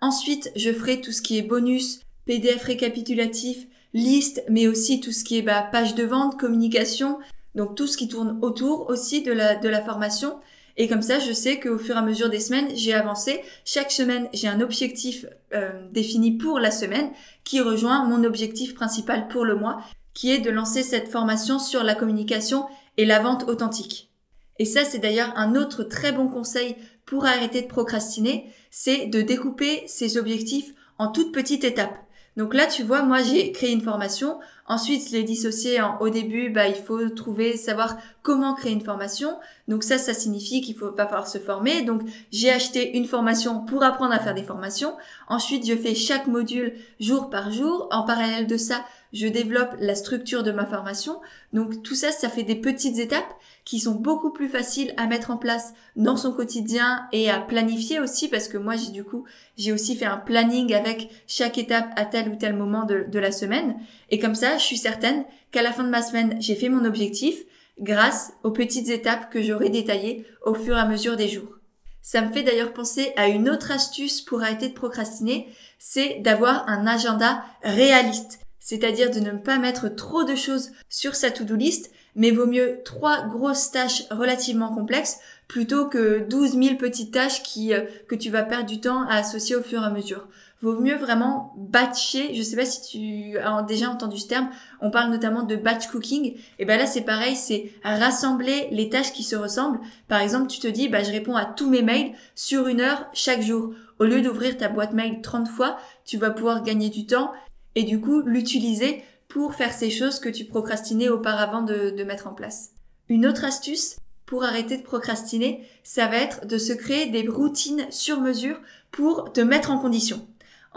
Ensuite, 0.00 0.52
je 0.54 0.72
ferai 0.72 1.00
tout 1.00 1.12
ce 1.12 1.22
qui 1.22 1.38
est 1.38 1.42
bonus, 1.42 2.00
PDF 2.26 2.62
récapitulatif, 2.64 3.66
liste, 3.94 4.44
mais 4.48 4.68
aussi 4.68 5.00
tout 5.00 5.12
ce 5.12 5.24
qui 5.24 5.38
est 5.38 5.42
bah, 5.42 5.66
page 5.72 5.94
de 5.94 6.04
vente, 6.04 6.38
communication, 6.38 7.18
donc 7.54 7.74
tout 7.74 7.86
ce 7.86 7.96
qui 7.96 8.06
tourne 8.06 8.38
autour 8.42 8.88
aussi 8.88 9.22
de 9.22 9.32
la, 9.32 9.56
de 9.56 9.68
la 9.68 9.82
formation. 9.82 10.38
Et 10.80 10.86
comme 10.86 11.02
ça, 11.02 11.18
je 11.18 11.32
sais 11.32 11.58
qu'au 11.58 11.76
fur 11.76 11.96
et 11.96 11.98
à 11.98 12.02
mesure 12.02 12.30
des 12.30 12.38
semaines, 12.38 12.70
j'ai 12.74 12.94
avancé. 12.94 13.42
Chaque 13.64 13.90
semaine, 13.90 14.28
j'ai 14.32 14.46
un 14.46 14.60
objectif 14.60 15.26
euh, 15.52 15.72
défini 15.90 16.38
pour 16.38 16.60
la 16.60 16.70
semaine 16.70 17.10
qui 17.42 17.60
rejoint 17.60 18.04
mon 18.04 18.22
objectif 18.22 18.74
principal 18.74 19.26
pour 19.26 19.44
le 19.44 19.56
mois, 19.56 19.82
qui 20.14 20.30
est 20.30 20.38
de 20.38 20.50
lancer 20.50 20.84
cette 20.84 21.08
formation 21.08 21.58
sur 21.58 21.82
la 21.82 21.96
communication 21.96 22.64
et 22.96 23.06
la 23.06 23.18
vente 23.18 23.48
authentique. 23.48 24.12
Et 24.60 24.64
ça, 24.64 24.84
c'est 24.84 25.00
d'ailleurs 25.00 25.32
un 25.36 25.56
autre 25.56 25.82
très 25.82 26.12
bon 26.12 26.28
conseil 26.28 26.76
pour 27.06 27.26
arrêter 27.26 27.62
de 27.62 27.66
procrastiner, 27.66 28.52
c'est 28.70 29.06
de 29.06 29.20
découper 29.20 29.82
ses 29.88 30.16
objectifs 30.16 30.74
en 30.98 31.10
toutes 31.10 31.32
petites 31.32 31.64
étapes. 31.64 31.96
Donc 32.36 32.54
là, 32.54 32.66
tu 32.66 32.84
vois, 32.84 33.02
moi, 33.02 33.20
j'ai 33.20 33.50
créé 33.50 33.72
une 33.72 33.82
formation. 33.82 34.38
Ensuite, 34.68 35.10
les 35.10 35.22
dissocier 35.22 35.80
en, 35.80 35.98
au 36.00 36.10
début, 36.10 36.50
bah, 36.50 36.68
il 36.68 36.74
faut 36.74 37.08
trouver, 37.08 37.56
savoir 37.56 37.96
comment 38.22 38.54
créer 38.54 38.72
une 38.72 38.84
formation. 38.84 39.38
Donc 39.66 39.82
ça, 39.82 39.98
ça 39.98 40.14
signifie 40.14 40.60
qu'il 40.60 40.76
faut 40.76 40.92
pas 40.92 41.06
falloir 41.06 41.26
se 41.26 41.38
former. 41.38 41.82
Donc, 41.82 42.02
j'ai 42.30 42.50
acheté 42.50 42.96
une 42.96 43.06
formation 43.06 43.64
pour 43.64 43.82
apprendre 43.82 44.12
à 44.12 44.18
faire 44.18 44.34
des 44.34 44.42
formations. 44.42 44.94
Ensuite, 45.28 45.66
je 45.66 45.74
fais 45.74 45.94
chaque 45.94 46.26
module 46.26 46.74
jour 47.00 47.30
par 47.30 47.50
jour. 47.50 47.88
En 47.90 48.02
parallèle 48.02 48.46
de 48.46 48.56
ça, 48.56 48.84
je 49.12 49.26
développe 49.26 49.76
la 49.80 49.94
structure 49.94 50.42
de 50.42 50.52
ma 50.52 50.66
formation. 50.66 51.20
Donc 51.52 51.82
tout 51.82 51.94
ça, 51.94 52.12
ça 52.12 52.28
fait 52.28 52.42
des 52.42 52.56
petites 52.56 52.98
étapes 52.98 53.34
qui 53.64 53.80
sont 53.80 53.94
beaucoup 53.94 54.32
plus 54.32 54.48
faciles 54.48 54.92
à 54.96 55.06
mettre 55.06 55.30
en 55.30 55.36
place 55.36 55.74
dans 55.96 56.16
son 56.16 56.32
quotidien 56.32 57.06
et 57.12 57.30
à 57.30 57.38
planifier 57.38 58.00
aussi 58.00 58.28
parce 58.28 58.48
que 58.48 58.56
moi 58.56 58.76
j'ai 58.76 58.90
du 58.90 59.04
coup 59.04 59.24
j'ai 59.56 59.72
aussi 59.72 59.94
fait 59.96 60.06
un 60.06 60.16
planning 60.16 60.72
avec 60.74 61.10
chaque 61.26 61.58
étape 61.58 61.90
à 61.96 62.04
tel 62.04 62.28
ou 62.30 62.36
tel 62.36 62.56
moment 62.56 62.84
de, 62.84 63.04
de 63.08 63.18
la 63.18 63.32
semaine 63.32 63.76
et 64.10 64.18
comme 64.18 64.34
ça 64.34 64.57
je 64.58 64.64
suis 64.64 64.76
certaine 64.76 65.24
qu'à 65.50 65.62
la 65.62 65.72
fin 65.72 65.84
de 65.84 65.88
ma 65.88 66.02
semaine 66.02 66.36
j'ai 66.40 66.54
fait 66.54 66.68
mon 66.68 66.84
objectif 66.84 67.36
grâce 67.80 68.32
aux 68.42 68.50
petites 68.50 68.88
étapes 68.88 69.32
que 69.32 69.42
j'aurai 69.42 69.70
détaillées 69.70 70.26
au 70.44 70.54
fur 70.54 70.76
et 70.76 70.80
à 70.80 70.88
mesure 70.88 71.16
des 71.16 71.28
jours. 71.28 71.58
Ça 72.02 72.22
me 72.22 72.32
fait 72.32 72.42
d'ailleurs 72.42 72.72
penser 72.72 73.12
à 73.16 73.28
une 73.28 73.48
autre 73.48 73.70
astuce 73.70 74.22
pour 74.22 74.42
arrêter 74.42 74.68
de 74.68 74.74
procrastiner, 74.74 75.48
c'est 75.78 76.20
d'avoir 76.20 76.68
un 76.68 76.86
agenda 76.86 77.44
réaliste 77.62 78.40
c'est-à-dire 78.68 79.10
de 79.10 79.20
ne 79.20 79.30
pas 79.30 79.56
mettre 79.56 79.88
trop 79.88 80.24
de 80.24 80.34
choses 80.34 80.72
sur 80.90 81.14
sa 81.14 81.30
to-do 81.30 81.56
list, 81.56 81.90
mais 82.14 82.30
vaut 82.30 82.46
mieux 82.46 82.80
trois 82.84 83.26
grosses 83.26 83.70
tâches 83.70 84.02
relativement 84.10 84.74
complexes 84.74 85.20
plutôt 85.46 85.88
que 85.88 86.18
12 86.28 86.52
000 86.52 86.76
petites 86.76 87.14
tâches 87.14 87.42
qui, 87.42 87.72
euh, 87.72 87.84
que 88.08 88.14
tu 88.14 88.28
vas 88.28 88.42
perdre 88.42 88.66
du 88.66 88.78
temps 88.78 89.08
à 89.08 89.14
associer 89.14 89.56
au 89.56 89.62
fur 89.62 89.82
et 89.82 89.86
à 89.86 89.90
mesure. 89.90 90.28
Vaut 90.60 90.80
mieux 90.80 90.96
vraiment 90.96 91.54
batcher. 91.56 92.34
Je 92.34 92.42
sais 92.42 92.56
pas 92.56 92.64
si 92.64 92.82
tu 92.82 93.38
as 93.38 93.62
déjà 93.62 93.88
entendu 93.90 94.18
ce 94.18 94.26
terme. 94.26 94.50
On 94.80 94.90
parle 94.90 95.10
notamment 95.10 95.44
de 95.44 95.54
batch 95.54 95.86
cooking. 95.86 96.34
Et 96.58 96.64
ben 96.64 96.76
là, 96.78 96.86
c'est 96.86 97.02
pareil, 97.02 97.36
c'est 97.36 97.72
rassembler 97.84 98.68
les 98.72 98.88
tâches 98.88 99.12
qui 99.12 99.22
se 99.22 99.36
ressemblent. 99.36 99.78
Par 100.08 100.20
exemple, 100.20 100.48
tu 100.48 100.58
te 100.58 100.66
dis, 100.66 100.88
bah, 100.88 101.04
je 101.04 101.12
réponds 101.12 101.36
à 101.36 101.44
tous 101.44 101.70
mes 101.70 101.82
mails 101.82 102.12
sur 102.34 102.66
une 102.66 102.80
heure 102.80 103.06
chaque 103.12 103.42
jour. 103.42 103.72
Au 104.00 104.04
lieu 104.04 104.20
d'ouvrir 104.20 104.56
ta 104.56 104.68
boîte 104.68 104.92
mail 104.92 105.20
30 105.22 105.48
fois, 105.48 105.78
tu 106.04 106.18
vas 106.18 106.30
pouvoir 106.30 106.64
gagner 106.64 106.88
du 106.88 107.06
temps 107.06 107.32
et 107.76 107.84
du 107.84 108.00
coup 108.00 108.22
l'utiliser 108.22 109.02
pour 109.28 109.54
faire 109.54 109.72
ces 109.72 109.90
choses 109.90 110.18
que 110.18 110.28
tu 110.28 110.44
procrastinais 110.44 111.08
auparavant 111.08 111.62
de, 111.62 111.90
de 111.90 112.04
mettre 112.04 112.26
en 112.26 112.34
place. 112.34 112.70
Une 113.08 113.26
autre 113.26 113.44
astuce 113.44 113.96
pour 114.26 114.44
arrêter 114.44 114.76
de 114.76 114.82
procrastiner, 114.82 115.66
ça 115.84 116.06
va 116.06 116.16
être 116.16 116.46
de 116.46 116.58
se 116.58 116.72
créer 116.72 117.06
des 117.06 117.26
routines 117.28 117.86
sur 117.90 118.20
mesure 118.20 118.60
pour 118.90 119.32
te 119.32 119.40
mettre 119.40 119.70
en 119.70 119.78
condition. 119.78 120.26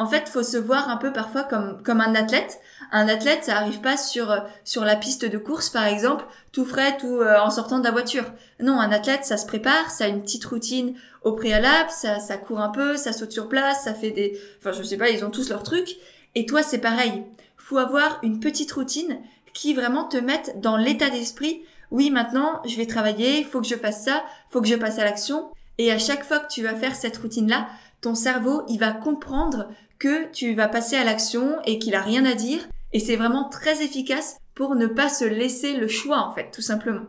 En 0.01 0.07
fait, 0.07 0.27
faut 0.27 0.41
se 0.41 0.57
voir 0.57 0.89
un 0.89 0.97
peu 0.97 1.13
parfois 1.13 1.43
comme, 1.43 1.79
comme 1.83 2.01
un 2.01 2.15
athlète. 2.15 2.59
Un 2.91 3.07
athlète, 3.07 3.43
ça 3.43 3.57
arrive 3.57 3.81
pas 3.81 3.97
sur, 3.97 4.35
sur 4.63 4.83
la 4.83 4.95
piste 4.95 5.25
de 5.25 5.37
course, 5.37 5.69
par 5.69 5.85
exemple, 5.85 6.25
tout 6.51 6.65
frais, 6.65 6.97
tout 6.97 7.19
euh, 7.19 7.39
en 7.39 7.51
sortant 7.51 7.77
de 7.77 7.83
la 7.83 7.91
voiture. 7.91 8.25
Non, 8.59 8.79
un 8.79 8.91
athlète, 8.91 9.25
ça 9.25 9.37
se 9.37 9.45
prépare, 9.45 9.91
ça 9.91 10.05
a 10.05 10.07
une 10.07 10.23
petite 10.23 10.43
routine 10.45 10.95
au 11.23 11.33
préalable, 11.33 11.91
ça, 11.91 12.19
ça 12.19 12.37
court 12.37 12.61
un 12.61 12.69
peu, 12.69 12.97
ça 12.97 13.13
saute 13.13 13.31
sur 13.31 13.47
place, 13.47 13.83
ça 13.83 13.93
fait 13.93 14.09
des, 14.09 14.41
enfin, 14.57 14.71
je 14.71 14.81
sais 14.81 14.97
pas, 14.97 15.11
ils 15.11 15.23
ont 15.23 15.29
tous 15.29 15.49
leurs 15.51 15.61
trucs. 15.61 15.97
Et 16.33 16.47
toi, 16.47 16.63
c'est 16.63 16.79
pareil. 16.79 17.23
Faut 17.57 17.77
avoir 17.77 18.17
une 18.23 18.39
petite 18.39 18.71
routine 18.71 19.19
qui 19.53 19.75
vraiment 19.75 20.05
te 20.05 20.17
mette 20.17 20.59
dans 20.59 20.77
l'état 20.77 21.11
d'esprit. 21.11 21.61
Oui, 21.91 22.09
maintenant, 22.09 22.63
je 22.65 22.75
vais 22.75 22.87
travailler, 22.87 23.37
il 23.37 23.45
faut 23.45 23.61
que 23.61 23.67
je 23.67 23.75
fasse 23.75 24.03
ça, 24.03 24.23
faut 24.49 24.61
que 24.61 24.67
je 24.67 24.75
passe 24.75 24.97
à 24.97 25.05
l'action. 25.05 25.51
Et 25.77 25.91
à 25.91 25.99
chaque 25.99 26.23
fois 26.23 26.39
que 26.39 26.51
tu 26.51 26.63
vas 26.63 26.73
faire 26.73 26.95
cette 26.95 27.17
routine-là, 27.17 27.67
ton 28.01 28.15
cerveau, 28.15 28.63
il 28.67 28.79
va 28.79 28.91
comprendre 28.93 29.67
que 30.01 30.31
tu 30.31 30.55
vas 30.55 30.67
passer 30.67 30.95
à 30.95 31.03
l'action 31.03 31.57
et 31.67 31.77
qu'il 31.77 31.93
a 31.93 32.01
rien 32.01 32.25
à 32.25 32.33
dire. 32.33 32.67
Et 32.91 32.99
c'est 32.99 33.15
vraiment 33.15 33.47
très 33.47 33.83
efficace 33.83 34.37
pour 34.55 34.73
ne 34.73 34.87
pas 34.87 35.09
se 35.09 35.25
laisser 35.25 35.73
le 35.77 35.87
choix, 35.87 36.27
en 36.27 36.33
fait, 36.33 36.49
tout 36.51 36.63
simplement. 36.63 37.05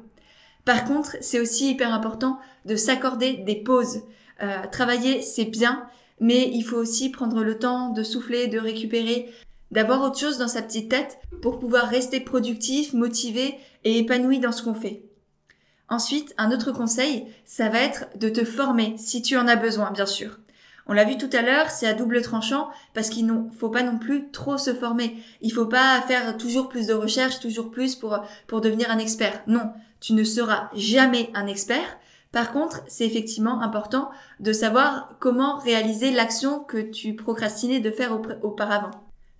Par 0.66 0.84
contre, 0.84 1.16
c'est 1.22 1.40
aussi 1.40 1.70
hyper 1.70 1.94
important 1.94 2.38
de 2.66 2.76
s'accorder 2.76 3.38
des 3.38 3.56
pauses. 3.56 4.02
Euh, 4.42 4.66
travailler, 4.70 5.22
c'est 5.22 5.46
bien, 5.46 5.86
mais 6.20 6.50
il 6.52 6.62
faut 6.64 6.76
aussi 6.76 7.08
prendre 7.08 7.42
le 7.42 7.58
temps 7.58 7.88
de 7.88 8.02
souffler, 8.02 8.46
de 8.46 8.58
récupérer, 8.58 9.32
d'avoir 9.70 10.02
autre 10.02 10.18
chose 10.18 10.36
dans 10.36 10.46
sa 10.46 10.60
petite 10.60 10.90
tête 10.90 11.18
pour 11.40 11.58
pouvoir 11.58 11.88
rester 11.88 12.20
productif, 12.20 12.92
motivé 12.92 13.58
et 13.84 13.98
épanoui 14.00 14.38
dans 14.38 14.52
ce 14.52 14.62
qu'on 14.62 14.74
fait. 14.74 15.02
Ensuite, 15.88 16.34
un 16.36 16.52
autre 16.52 16.72
conseil, 16.72 17.24
ça 17.46 17.70
va 17.70 17.80
être 17.80 18.04
de 18.18 18.28
te 18.28 18.44
former 18.44 18.96
si 18.98 19.22
tu 19.22 19.38
en 19.38 19.48
as 19.48 19.56
besoin, 19.56 19.90
bien 19.92 20.06
sûr. 20.06 20.38
On 20.86 20.92
l'a 20.92 21.04
vu 21.04 21.16
tout 21.16 21.30
à 21.32 21.42
l'heure, 21.42 21.70
c'est 21.70 21.86
à 21.86 21.94
double 21.94 22.22
tranchant 22.22 22.68
parce 22.94 23.08
qu'il 23.08 23.26
ne 23.26 23.50
faut 23.56 23.70
pas 23.70 23.82
non 23.82 23.98
plus 23.98 24.30
trop 24.30 24.58
se 24.58 24.74
former. 24.74 25.16
Il 25.40 25.52
faut 25.52 25.66
pas 25.66 26.00
faire 26.02 26.36
toujours 26.36 26.68
plus 26.68 26.86
de 26.88 26.94
recherches, 26.94 27.40
toujours 27.40 27.70
plus 27.70 27.94
pour 27.94 28.60
devenir 28.60 28.90
un 28.90 28.98
expert. 28.98 29.42
Non, 29.46 29.72
tu 30.00 30.12
ne 30.14 30.24
seras 30.24 30.70
jamais 30.74 31.30
un 31.34 31.46
expert, 31.46 31.98
par 32.32 32.50
contre, 32.50 32.82
c'est 32.88 33.04
effectivement 33.04 33.60
important 33.60 34.10
de 34.40 34.52
savoir 34.54 35.16
comment 35.20 35.58
réaliser 35.58 36.10
l'action 36.10 36.60
que 36.60 36.78
tu 36.78 37.14
procrastinais 37.14 37.80
de 37.80 37.90
faire 37.90 38.18
auparavant. 38.42 38.90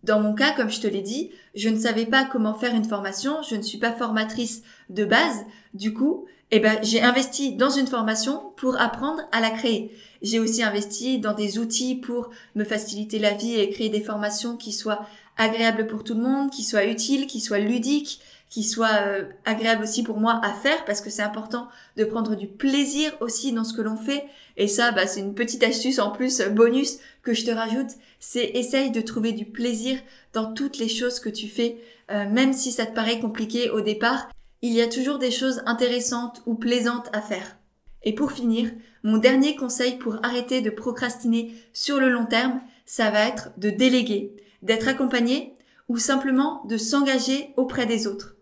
Dans 0.02 0.20
mon 0.20 0.34
cas, 0.34 0.52
comme 0.54 0.70
je 0.70 0.80
te 0.80 0.86
l'ai 0.86 1.00
dit, 1.00 1.30
je 1.54 1.70
ne 1.70 1.78
savais 1.78 2.06
pas 2.06 2.24
comment 2.24 2.54
faire 2.54 2.74
une 2.74 2.84
formation, 2.84 3.40
je 3.48 3.56
ne 3.56 3.62
suis 3.62 3.78
pas 3.78 3.92
formatrice 3.92 4.62
de 4.90 5.06
base, 5.06 5.46
du 5.72 5.94
coup, 5.94 6.26
eh 6.54 6.60
ben, 6.60 6.78
j'ai 6.82 7.00
investi 7.00 7.54
dans 7.54 7.70
une 7.70 7.86
formation 7.86 8.52
pour 8.56 8.78
apprendre 8.78 9.22
à 9.32 9.40
la 9.40 9.50
créer. 9.50 9.90
J'ai 10.20 10.38
aussi 10.38 10.62
investi 10.62 11.18
dans 11.18 11.32
des 11.32 11.58
outils 11.58 11.96
pour 11.96 12.28
me 12.54 12.64
faciliter 12.64 13.18
la 13.18 13.32
vie 13.32 13.54
et 13.54 13.70
créer 13.70 13.88
des 13.88 14.02
formations 14.02 14.58
qui 14.58 14.70
soient 14.70 15.06
agréables 15.38 15.86
pour 15.86 16.04
tout 16.04 16.14
le 16.14 16.20
monde, 16.20 16.50
qui 16.50 16.62
soient 16.62 16.84
utiles, 16.84 17.26
qui 17.26 17.40
soient 17.40 17.58
ludiques, 17.58 18.20
qui 18.50 18.64
soit 18.64 19.06
euh, 19.06 19.24
agréable 19.46 19.82
aussi 19.82 20.02
pour 20.02 20.18
moi 20.18 20.38
à 20.44 20.52
faire 20.52 20.84
parce 20.84 21.00
que 21.00 21.08
c'est 21.08 21.22
important 21.22 21.68
de 21.96 22.04
prendre 22.04 22.34
du 22.36 22.48
plaisir 22.48 23.10
aussi 23.20 23.54
dans 23.54 23.64
ce 23.64 23.72
que 23.72 23.80
l'on 23.80 23.96
fait. 23.96 24.22
Et 24.58 24.68
ça, 24.68 24.92
bah, 24.92 25.06
c'est 25.06 25.20
une 25.20 25.34
petite 25.34 25.64
astuce 25.64 25.98
en 25.98 26.10
plus, 26.10 26.40
euh, 26.40 26.50
bonus, 26.50 26.98
que 27.22 27.32
je 27.32 27.46
te 27.46 27.50
rajoute. 27.50 27.92
C'est 28.20 28.44
essaye 28.44 28.90
de 28.90 29.00
trouver 29.00 29.32
du 29.32 29.46
plaisir 29.46 29.98
dans 30.34 30.52
toutes 30.52 30.76
les 30.76 30.90
choses 30.90 31.18
que 31.18 31.30
tu 31.30 31.48
fais, 31.48 31.78
euh, 32.10 32.28
même 32.28 32.52
si 32.52 32.72
ça 32.72 32.84
te 32.84 32.94
paraît 32.94 33.20
compliqué 33.20 33.70
au 33.70 33.80
départ. 33.80 34.28
Il 34.64 34.72
y 34.72 34.80
a 34.80 34.86
toujours 34.86 35.18
des 35.18 35.32
choses 35.32 35.60
intéressantes 35.66 36.40
ou 36.46 36.54
plaisantes 36.54 37.08
à 37.12 37.20
faire. 37.20 37.56
Et 38.04 38.14
pour 38.14 38.30
finir, 38.30 38.70
mon 39.02 39.18
dernier 39.18 39.56
conseil 39.56 39.98
pour 39.98 40.24
arrêter 40.24 40.60
de 40.60 40.70
procrastiner 40.70 41.52
sur 41.72 41.98
le 41.98 42.08
long 42.08 42.26
terme, 42.26 42.60
ça 42.86 43.10
va 43.10 43.26
être 43.26 43.50
de 43.56 43.70
déléguer, 43.70 44.36
d'être 44.62 44.86
accompagné 44.86 45.54
ou 45.88 45.98
simplement 45.98 46.64
de 46.66 46.76
s'engager 46.76 47.52
auprès 47.56 47.86
des 47.86 48.06
autres. 48.06 48.36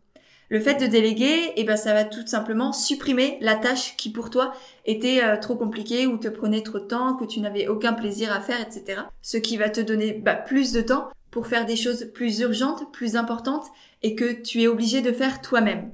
Le 0.50 0.60
fait 0.60 0.74
de 0.74 0.86
déléguer, 0.86 1.52
eh 1.56 1.64
ben, 1.64 1.76
ça 1.76 1.94
va 1.94 2.04
tout 2.04 2.26
simplement 2.26 2.74
supprimer 2.74 3.38
la 3.40 3.54
tâche 3.54 3.96
qui 3.96 4.10
pour 4.10 4.28
toi 4.28 4.52
était 4.84 5.22
euh, 5.22 5.38
trop 5.38 5.56
compliquée 5.56 6.06
ou 6.06 6.18
te 6.18 6.28
prenait 6.28 6.62
trop 6.62 6.80
de 6.80 6.86
temps, 6.86 7.14
que 7.14 7.24
tu 7.24 7.40
n'avais 7.40 7.68
aucun 7.68 7.94
plaisir 7.94 8.30
à 8.32 8.40
faire, 8.40 8.60
etc. 8.60 9.02
Ce 9.22 9.38
qui 9.38 9.56
va 9.56 9.70
te 9.70 9.80
donner 9.80 10.12
bah, 10.12 10.34
plus 10.34 10.72
de 10.72 10.82
temps 10.82 11.08
pour 11.30 11.46
faire 11.46 11.64
des 11.64 11.76
choses 11.76 12.10
plus 12.12 12.40
urgentes, 12.40 12.92
plus 12.92 13.16
importantes 13.16 13.66
et 14.02 14.16
que 14.16 14.32
tu 14.42 14.60
es 14.62 14.66
obligé 14.66 15.00
de 15.00 15.12
faire 15.12 15.40
toi-même. 15.40 15.92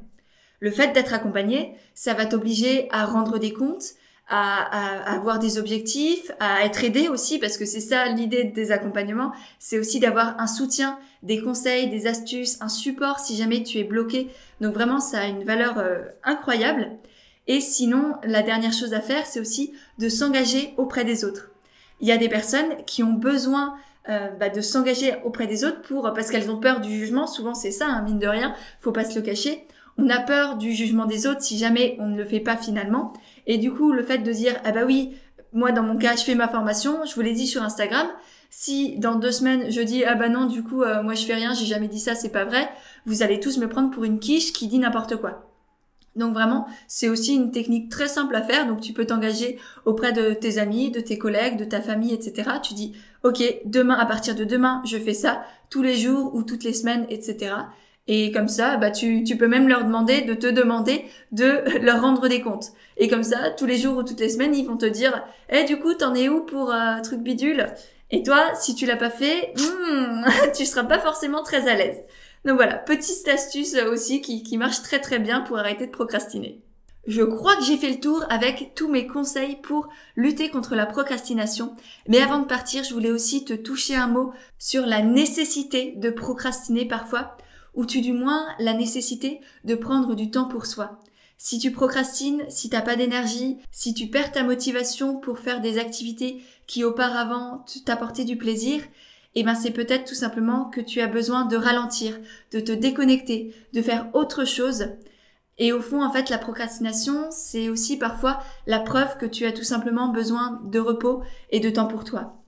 Le 0.61 0.71
fait 0.71 0.93
d'être 0.93 1.15
accompagné, 1.15 1.75
ça 1.95 2.15
va 2.15 2.27
t'obliger 2.27 2.89
à 2.91 3.05
rendre 3.05 3.39
des 3.39 3.53
comptes, 3.53 3.95
à, 4.29 5.13
avoir 5.13 5.39
des 5.39 5.59
objectifs, 5.59 6.33
à 6.41 6.65
être 6.65 6.83
aidé 6.83 7.09
aussi, 7.09 7.39
parce 7.39 7.57
que 7.57 7.65
c'est 7.65 7.81
ça 7.81 8.07
l'idée 8.07 8.45
des 8.45 8.73
accompagnements, 8.73 9.33
c'est 9.59 9.79
aussi 9.79 10.01
d'avoir 10.01 10.41
un 10.41 10.47
soutien, 10.47 10.99
des 11.23 11.41
conseils, 11.41 11.89
des 11.89 12.07
astuces, 12.07 12.61
un 12.61 12.69
support 12.69 13.21
si 13.21 13.37
jamais 13.37 13.63
tu 13.63 13.79
es 13.79 13.85
bloqué. 13.85 14.29
Donc 14.61 14.75
vraiment, 14.75 15.01
ça 15.01 15.21
a 15.21 15.27
une 15.27 15.45
valeur 15.45 15.79
euh, 15.79 16.03
incroyable. 16.25 16.91
Et 17.47 17.61
sinon, 17.61 18.15
la 18.25 18.43
dernière 18.43 18.73
chose 18.73 18.95
à 18.95 19.01
faire, 19.01 19.27
c'est 19.27 19.39
aussi 19.39 19.73
de 19.99 20.09
s'engager 20.09 20.75
auprès 20.77 21.05
des 21.05 21.25
autres. 21.25 21.51
Il 22.01 22.09
y 22.09 22.13
a 22.13 22.17
des 22.17 22.29
personnes 22.29 22.85
qui 22.87 23.05
ont 23.05 23.13
besoin 23.13 23.77
euh, 24.09 24.29
bah, 24.41 24.49
de 24.49 24.61
s'engager 24.61 25.15
auprès 25.25 25.47
des 25.47 25.65
autres 25.65 25.83
pour 25.83 26.03
parce 26.15 26.31
qu'elles 26.31 26.51
ont 26.51 26.59
peur 26.59 26.81
du 26.81 26.91
jugement. 26.91 27.29
Souvent, 27.29 27.55
c'est 27.55 27.71
ça, 27.71 27.87
hein, 27.87 28.03
mine 28.03 28.19
de 28.19 28.27
rien. 28.27 28.55
Faut 28.81 28.93
pas 28.93 29.05
se 29.05 29.15
le 29.15 29.23
cacher. 29.23 29.67
On 29.99 30.09
a 30.09 30.21
peur 30.21 30.57
du 30.57 30.73
jugement 30.73 31.07
des 31.07 31.27
autres 31.27 31.43
si 31.43 31.59
jamais 31.59 31.97
on 32.01 32.09
ne 32.09 32.17
le 32.17 32.25
fait 32.25 32.41
pas 32.41 32.57
finalement. 32.57 33.13
Et 33.47 33.59
du 33.59 33.73
coup, 33.73 33.93
le 33.93 34.03
fait 34.03 34.19
de 34.19 34.33
dire, 34.33 34.55
ah 34.65 34.73
bah 34.73 34.85
oui, 34.85 35.15
moi 35.53 35.73
dans 35.73 35.83
mon 35.83 35.97
cas, 35.97 36.17
je 36.17 36.23
fais 36.23 36.35
ma 36.35 36.49
formation, 36.49 37.05
je 37.05 37.15
vous 37.15 37.23
l'ai 37.23 37.33
dit 37.33 37.47
sur 37.47 37.63
Instagram. 37.63 38.07
Si 38.51 38.99
dans 38.99 39.17
deux 39.17 39.33
semaines 39.33 39.71
je 39.71 39.81
dis 39.81 40.05
ah 40.05 40.15
bah 40.15 40.29
non 40.29 40.47
du 40.47 40.63
coup 40.63 40.83
euh, 40.83 41.03
moi 41.03 41.15
je 41.15 41.27
fais 41.27 41.35
rien 41.35 41.53
j'ai 41.53 41.67
jamais 41.67 41.89
dit 41.89 41.99
ça 41.99 42.15
c'est 42.15 42.31
pas 42.31 42.45
vrai 42.45 42.71
vous 43.05 43.25
allez 43.25 43.41
tous 43.41 43.59
me 43.59 43.69
prendre 43.69 43.91
pour 43.91 44.05
une 44.05 44.21
quiche 44.21 44.53
qui 44.53 44.69
dit 44.69 44.79
n'importe 44.79 45.17
quoi 45.17 45.47
donc 46.17 46.33
vraiment, 46.33 46.67
c'est 46.89 47.09
aussi 47.09 47.35
une 47.35 47.51
technique 47.51 47.91
très 47.91 48.09
simple 48.09 48.35
à 48.35 48.43
faire. 48.43 48.67
Donc 48.67 48.81
tu 48.81 48.93
peux 48.93 49.05
t'engager 49.05 49.59
auprès 49.85 50.13
de 50.13 50.33
tes 50.33 50.59
amis, 50.59 50.91
de 50.91 51.01
tes 51.01 51.19
collègues, 51.19 51.59
de 51.59 51.65
ta 51.65 51.81
famille, 51.81 52.13
etc. 52.13 52.51
Tu 52.63 52.75
dis, 52.75 52.95
ok, 53.23 53.43
demain, 53.67 53.95
à 53.95 54.07
partir 54.07 54.35
de 54.35 54.45
demain, 54.45 54.83
je 54.87 54.97
fais 54.97 55.15
ça 55.15 55.45
tous 55.69 55.83
les 55.83 55.97
jours 55.97 56.35
ou 56.35 56.43
toutes 56.43 56.65
les 56.65 56.73
semaines, 56.73 57.07
etc. 57.11 57.55
Et 58.09 58.31
comme 58.31 58.49
ça, 58.49 58.77
bah 58.77 58.91
tu, 58.91 59.25
tu 59.25 59.37
peux 59.37 59.49
même 59.49 59.69
leur 59.69 59.85
demander 59.85 60.23
de 60.23 60.35
te 60.35 60.47
demander 60.47 61.05
de 61.33 61.63
leur 61.83 62.01
rendre 62.01 62.29
des 62.29 62.41
comptes. 62.41 62.73
Et 62.97 63.09
comme 63.09 63.25
ça, 63.25 63.51
tous 63.51 63.67
les 63.67 63.79
jours 63.79 63.99
ou 63.99 64.03
toutes 64.03 64.21
les 64.21 64.29
semaines, 64.29 64.55
ils 64.55 64.67
vont 64.67 64.77
te 64.77 64.87
dire, 64.87 65.25
eh 65.51 65.65
du 65.65 65.79
coup, 65.79 65.95
t'en 65.95 66.15
es 66.15 66.29
où 66.29 66.45
pour 66.45 66.73
un 66.73 67.01
truc 67.01 67.21
bidule? 67.21 67.67
Et 68.11 68.23
toi, 68.23 68.55
si 68.55 68.75
tu 68.75 68.87
l'as 68.87 68.97
pas 68.97 69.11
fait, 69.11 69.53
hmm, 69.59 70.25
tu 70.57 70.65
seras 70.65 70.85
pas 70.85 70.99
forcément 70.99 71.43
très 71.43 71.69
à 71.69 71.75
l'aise. 71.75 72.03
Donc 72.45 72.57
voilà, 72.57 72.75
petite 72.75 73.27
astuce 73.27 73.75
aussi 73.91 74.21
qui, 74.21 74.45
qui 74.45 74.57
marche 74.57 74.83
très 74.83 75.01
très 75.01 75.19
bien 75.19 75.41
pour 75.41 75.59
arrêter 75.59 75.87
de 75.87 75.91
procrastiner. 75.91 76.61
Je 77.07 77.23
crois 77.23 77.55
que 77.57 77.63
j'ai 77.63 77.77
fait 77.77 77.91
le 77.91 78.01
tour 78.01 78.25
avec 78.31 78.73
tous 78.75 78.89
mes 78.89 79.07
conseils 79.07 79.57
pour 79.63 79.89
lutter 80.17 80.51
contre 80.51 80.75
la 80.75 80.87
procrastination. 80.87 81.75
Mais 82.09 82.21
avant 82.21 82.41
de 82.41 82.47
partir, 82.47 82.83
je 82.83 82.93
voulais 82.93 83.13
aussi 83.13 83.45
te 83.45 83.53
toucher 83.53 83.95
un 83.95 84.09
mot 84.09 84.33
sur 84.59 84.87
la 84.87 85.03
nécessité 85.03 85.95
de 85.97 86.11
procrastiner 86.11 86.85
parfois, 86.85 87.37
ou 87.77 87.87
tu 87.87 88.01
du 88.01 88.13
moins 88.13 88.47
la 88.59 88.75
nécessité 88.75 89.41
de 89.65 89.75
prendre 89.75 90.15
du 90.15 90.31
temps 90.31 90.49
pour 90.49 90.67
soi. 90.67 90.99
Si 91.39 91.59
tu 91.59 91.71
procrastines, 91.71 92.43
si 92.49 92.71
t'as 92.71 92.81
pas 92.81 92.97
d'énergie, 92.97 93.59
si 93.71 93.93
tu 93.93 94.09
perds 94.09 94.33
ta 94.33 94.43
motivation 94.43 95.21
pour 95.21 95.39
faire 95.39 95.61
des 95.61 95.79
activités 95.79 96.43
qui 96.67 96.83
auparavant 96.83 97.65
t'apportaient 97.85 98.25
du 98.25 98.37
plaisir, 98.37 98.81
eh 99.35 99.45
ben 99.45 99.55
c'est 99.55 99.71
peut-être 99.71 100.07
tout 100.07 100.15
simplement 100.15 100.65
que 100.65 100.81
tu 100.81 101.03
as 101.03 101.07
besoin 101.07 101.45
de 101.45 101.57
ralentir, 101.57 102.19
de 102.53 102.61
te 102.61 102.73
déconnecter, 102.73 103.55
de 103.75 103.83
faire 103.83 104.09
autre 104.15 104.47
chose. 104.47 104.87
Et 105.59 105.73
au 105.73 105.81
fond, 105.81 106.03
en 106.03 106.11
fait, 106.11 106.31
la 106.31 106.39
procrastination, 106.39 107.27
c'est 107.31 107.69
aussi 107.69 107.99
parfois 107.99 108.43
la 108.67 108.81
preuve 108.81 109.19
que 109.19 109.27
tu 109.27 109.45
as 109.45 109.53
tout 109.53 109.65
simplement 109.65 110.09
besoin 110.09 110.61
de 110.65 110.79
repos 110.79 111.23
et 111.51 111.61
de 111.61 111.69
temps 111.69 111.87
pour 111.87 112.05
toi. 112.05 112.43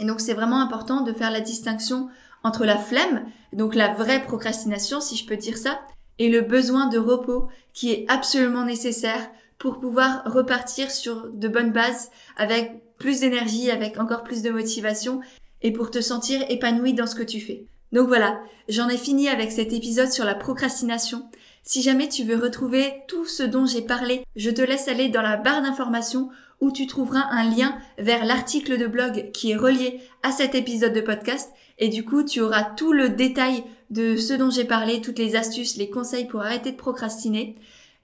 Et 0.00 0.06
donc 0.06 0.20
c'est 0.20 0.34
vraiment 0.34 0.60
important 0.60 1.02
de 1.02 1.12
faire 1.12 1.30
la 1.30 1.40
distinction 1.40 2.08
entre 2.44 2.64
la 2.64 2.78
flemme, 2.78 3.26
donc 3.52 3.74
la 3.74 3.92
vraie 3.92 4.22
procrastination, 4.22 5.00
si 5.00 5.16
je 5.16 5.26
peux 5.26 5.36
dire 5.36 5.56
ça, 5.56 5.80
et 6.18 6.28
le 6.28 6.42
besoin 6.42 6.86
de 6.86 6.98
repos 6.98 7.48
qui 7.72 7.90
est 7.90 8.04
absolument 8.08 8.64
nécessaire 8.64 9.30
pour 9.58 9.80
pouvoir 9.80 10.22
repartir 10.26 10.90
sur 10.90 11.28
de 11.32 11.48
bonnes 11.48 11.72
bases 11.72 12.10
avec 12.36 12.72
plus 12.98 13.20
d'énergie, 13.20 13.70
avec 13.70 13.98
encore 13.98 14.22
plus 14.22 14.42
de 14.42 14.50
motivation 14.50 15.20
et 15.62 15.72
pour 15.72 15.90
te 15.90 16.00
sentir 16.00 16.44
épanoui 16.48 16.94
dans 16.94 17.06
ce 17.06 17.14
que 17.14 17.22
tu 17.22 17.40
fais. 17.40 17.66
Donc 17.92 18.08
voilà, 18.08 18.40
j'en 18.68 18.88
ai 18.88 18.96
fini 18.96 19.28
avec 19.28 19.52
cet 19.52 19.72
épisode 19.72 20.10
sur 20.10 20.24
la 20.24 20.34
procrastination. 20.34 21.28
Si 21.62 21.80
jamais 21.80 22.08
tu 22.08 22.24
veux 22.24 22.36
retrouver 22.36 22.92
tout 23.08 23.24
ce 23.24 23.42
dont 23.42 23.66
j'ai 23.66 23.82
parlé, 23.82 24.24
je 24.36 24.50
te 24.50 24.60
laisse 24.60 24.88
aller 24.88 25.08
dans 25.08 25.22
la 25.22 25.36
barre 25.36 25.62
d'informations 25.62 26.28
où 26.60 26.70
tu 26.70 26.86
trouveras 26.86 27.26
un 27.30 27.48
lien 27.48 27.78
vers 27.98 28.24
l'article 28.24 28.78
de 28.78 28.86
blog 28.86 29.30
qui 29.32 29.52
est 29.52 29.56
relié 29.56 30.00
à 30.22 30.32
cet 30.32 30.54
épisode 30.54 30.92
de 30.92 31.00
podcast 31.00 31.52
et 31.78 31.88
du 31.88 32.04
coup 32.04 32.22
tu 32.22 32.40
auras 32.40 32.64
tout 32.64 32.92
le 32.92 33.10
détail 33.10 33.64
de 33.90 34.16
ce 34.16 34.34
dont 34.34 34.50
j'ai 34.50 34.64
parlé, 34.64 35.00
toutes 35.00 35.18
les 35.18 35.36
astuces, 35.36 35.76
les 35.76 35.90
conseils 35.90 36.26
pour 36.26 36.40
arrêter 36.40 36.72
de 36.72 36.76
procrastiner. 36.76 37.56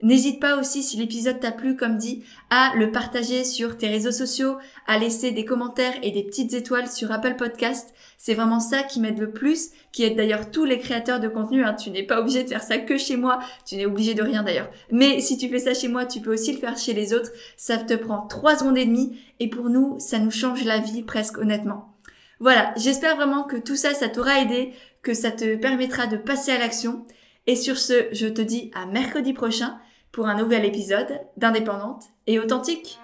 N'hésite 0.03 0.41
pas 0.41 0.59
aussi, 0.59 0.83
si 0.83 0.97
l'épisode 0.97 1.41
t'a 1.41 1.53
plu, 1.53 1.77
comme 1.77 1.99
dit, 1.99 2.25
à 2.49 2.73
le 2.75 2.91
partager 2.91 3.45
sur 3.45 3.77
tes 3.77 3.89
réseaux 3.89 4.13
sociaux, 4.13 4.57
à 4.87 4.99
laisser 4.99 5.31
des 5.31 5.45
commentaires 5.45 5.93
et 6.03 6.11
des 6.11 6.23
petites 6.23 6.55
étoiles 6.55 6.89
sur 6.89 7.13
Apple 7.13 7.37
Podcast. 7.37 7.93
C'est 8.17 8.33
vraiment 8.33 8.61
ça 8.61 8.83
qui 8.83 8.99
m'aide 8.99 9.19
le 9.19 9.31
plus, 9.31 9.71
qui 9.93 10.05
aide 10.05 10.17
d'ailleurs 10.17 10.51
tous 10.51 10.65
les 10.65 10.79
créateurs 10.79 11.21
de 11.21 11.29
contenu. 11.29 11.65
Hein. 11.65 11.75
Tu 11.75 11.91
n'es 11.91 12.03
pas 12.03 12.21
obligé 12.21 12.45
de 12.45 12.49
faire 12.49 12.63
ça 12.63 12.79
que 12.79 12.97
chez 12.97 13.19
moi, 13.19 13.41
tu 13.67 13.77
n'es 13.77 13.85
obligé 13.85 14.15
de 14.15 14.23
rien 14.23 14.43
d'ailleurs. 14.43 14.71
Mais 14.91 15.21
si 15.21 15.37
tu 15.37 15.51
fais 15.51 15.59
ça 15.59 15.75
chez 15.75 15.89
moi, 15.89 16.07
tu 16.07 16.21
peux 16.21 16.33
aussi 16.33 16.53
le 16.53 16.59
faire 16.59 16.79
chez 16.79 16.95
les 16.95 17.13
autres. 17.13 17.31
Ça 17.59 17.77
te 17.77 17.95
prend 17.95 18.27
trois 18.27 18.57
secondes 18.57 18.79
et 18.79 18.87
demie 18.87 19.19
et 19.39 19.51
pour 19.51 19.69
nous, 19.69 19.99
ça 19.99 20.19
nous 20.19 20.31
change 20.31 20.65
la 20.65 20.79
vie 20.79 21.03
presque 21.03 21.37
honnêtement. 21.37 21.90
Voilà, 22.41 22.73
j'espère 22.77 23.17
vraiment 23.17 23.45
que 23.45 23.57
tout 23.57 23.77
ça, 23.77 23.93
ça 23.93 24.09
t'aura 24.09 24.41
aidé, 24.41 24.73
que 25.03 25.13
ça 25.13 25.31
te 25.31 25.57
permettra 25.57 26.07
de 26.07 26.17
passer 26.17 26.53
à 26.53 26.59
l'action. 26.59 27.05
Et 27.47 27.55
sur 27.55 27.77
ce, 27.77 28.09
je 28.13 28.27
te 28.27 28.41
dis 28.41 28.71
à 28.75 28.87
mercredi 28.87 29.35
prochain 29.35 29.79
pour 30.11 30.27
un 30.27 30.37
nouvel 30.37 30.65
épisode 30.65 31.21
d'Indépendante 31.37 32.05
et 32.27 32.39
Authentique. 32.39 32.99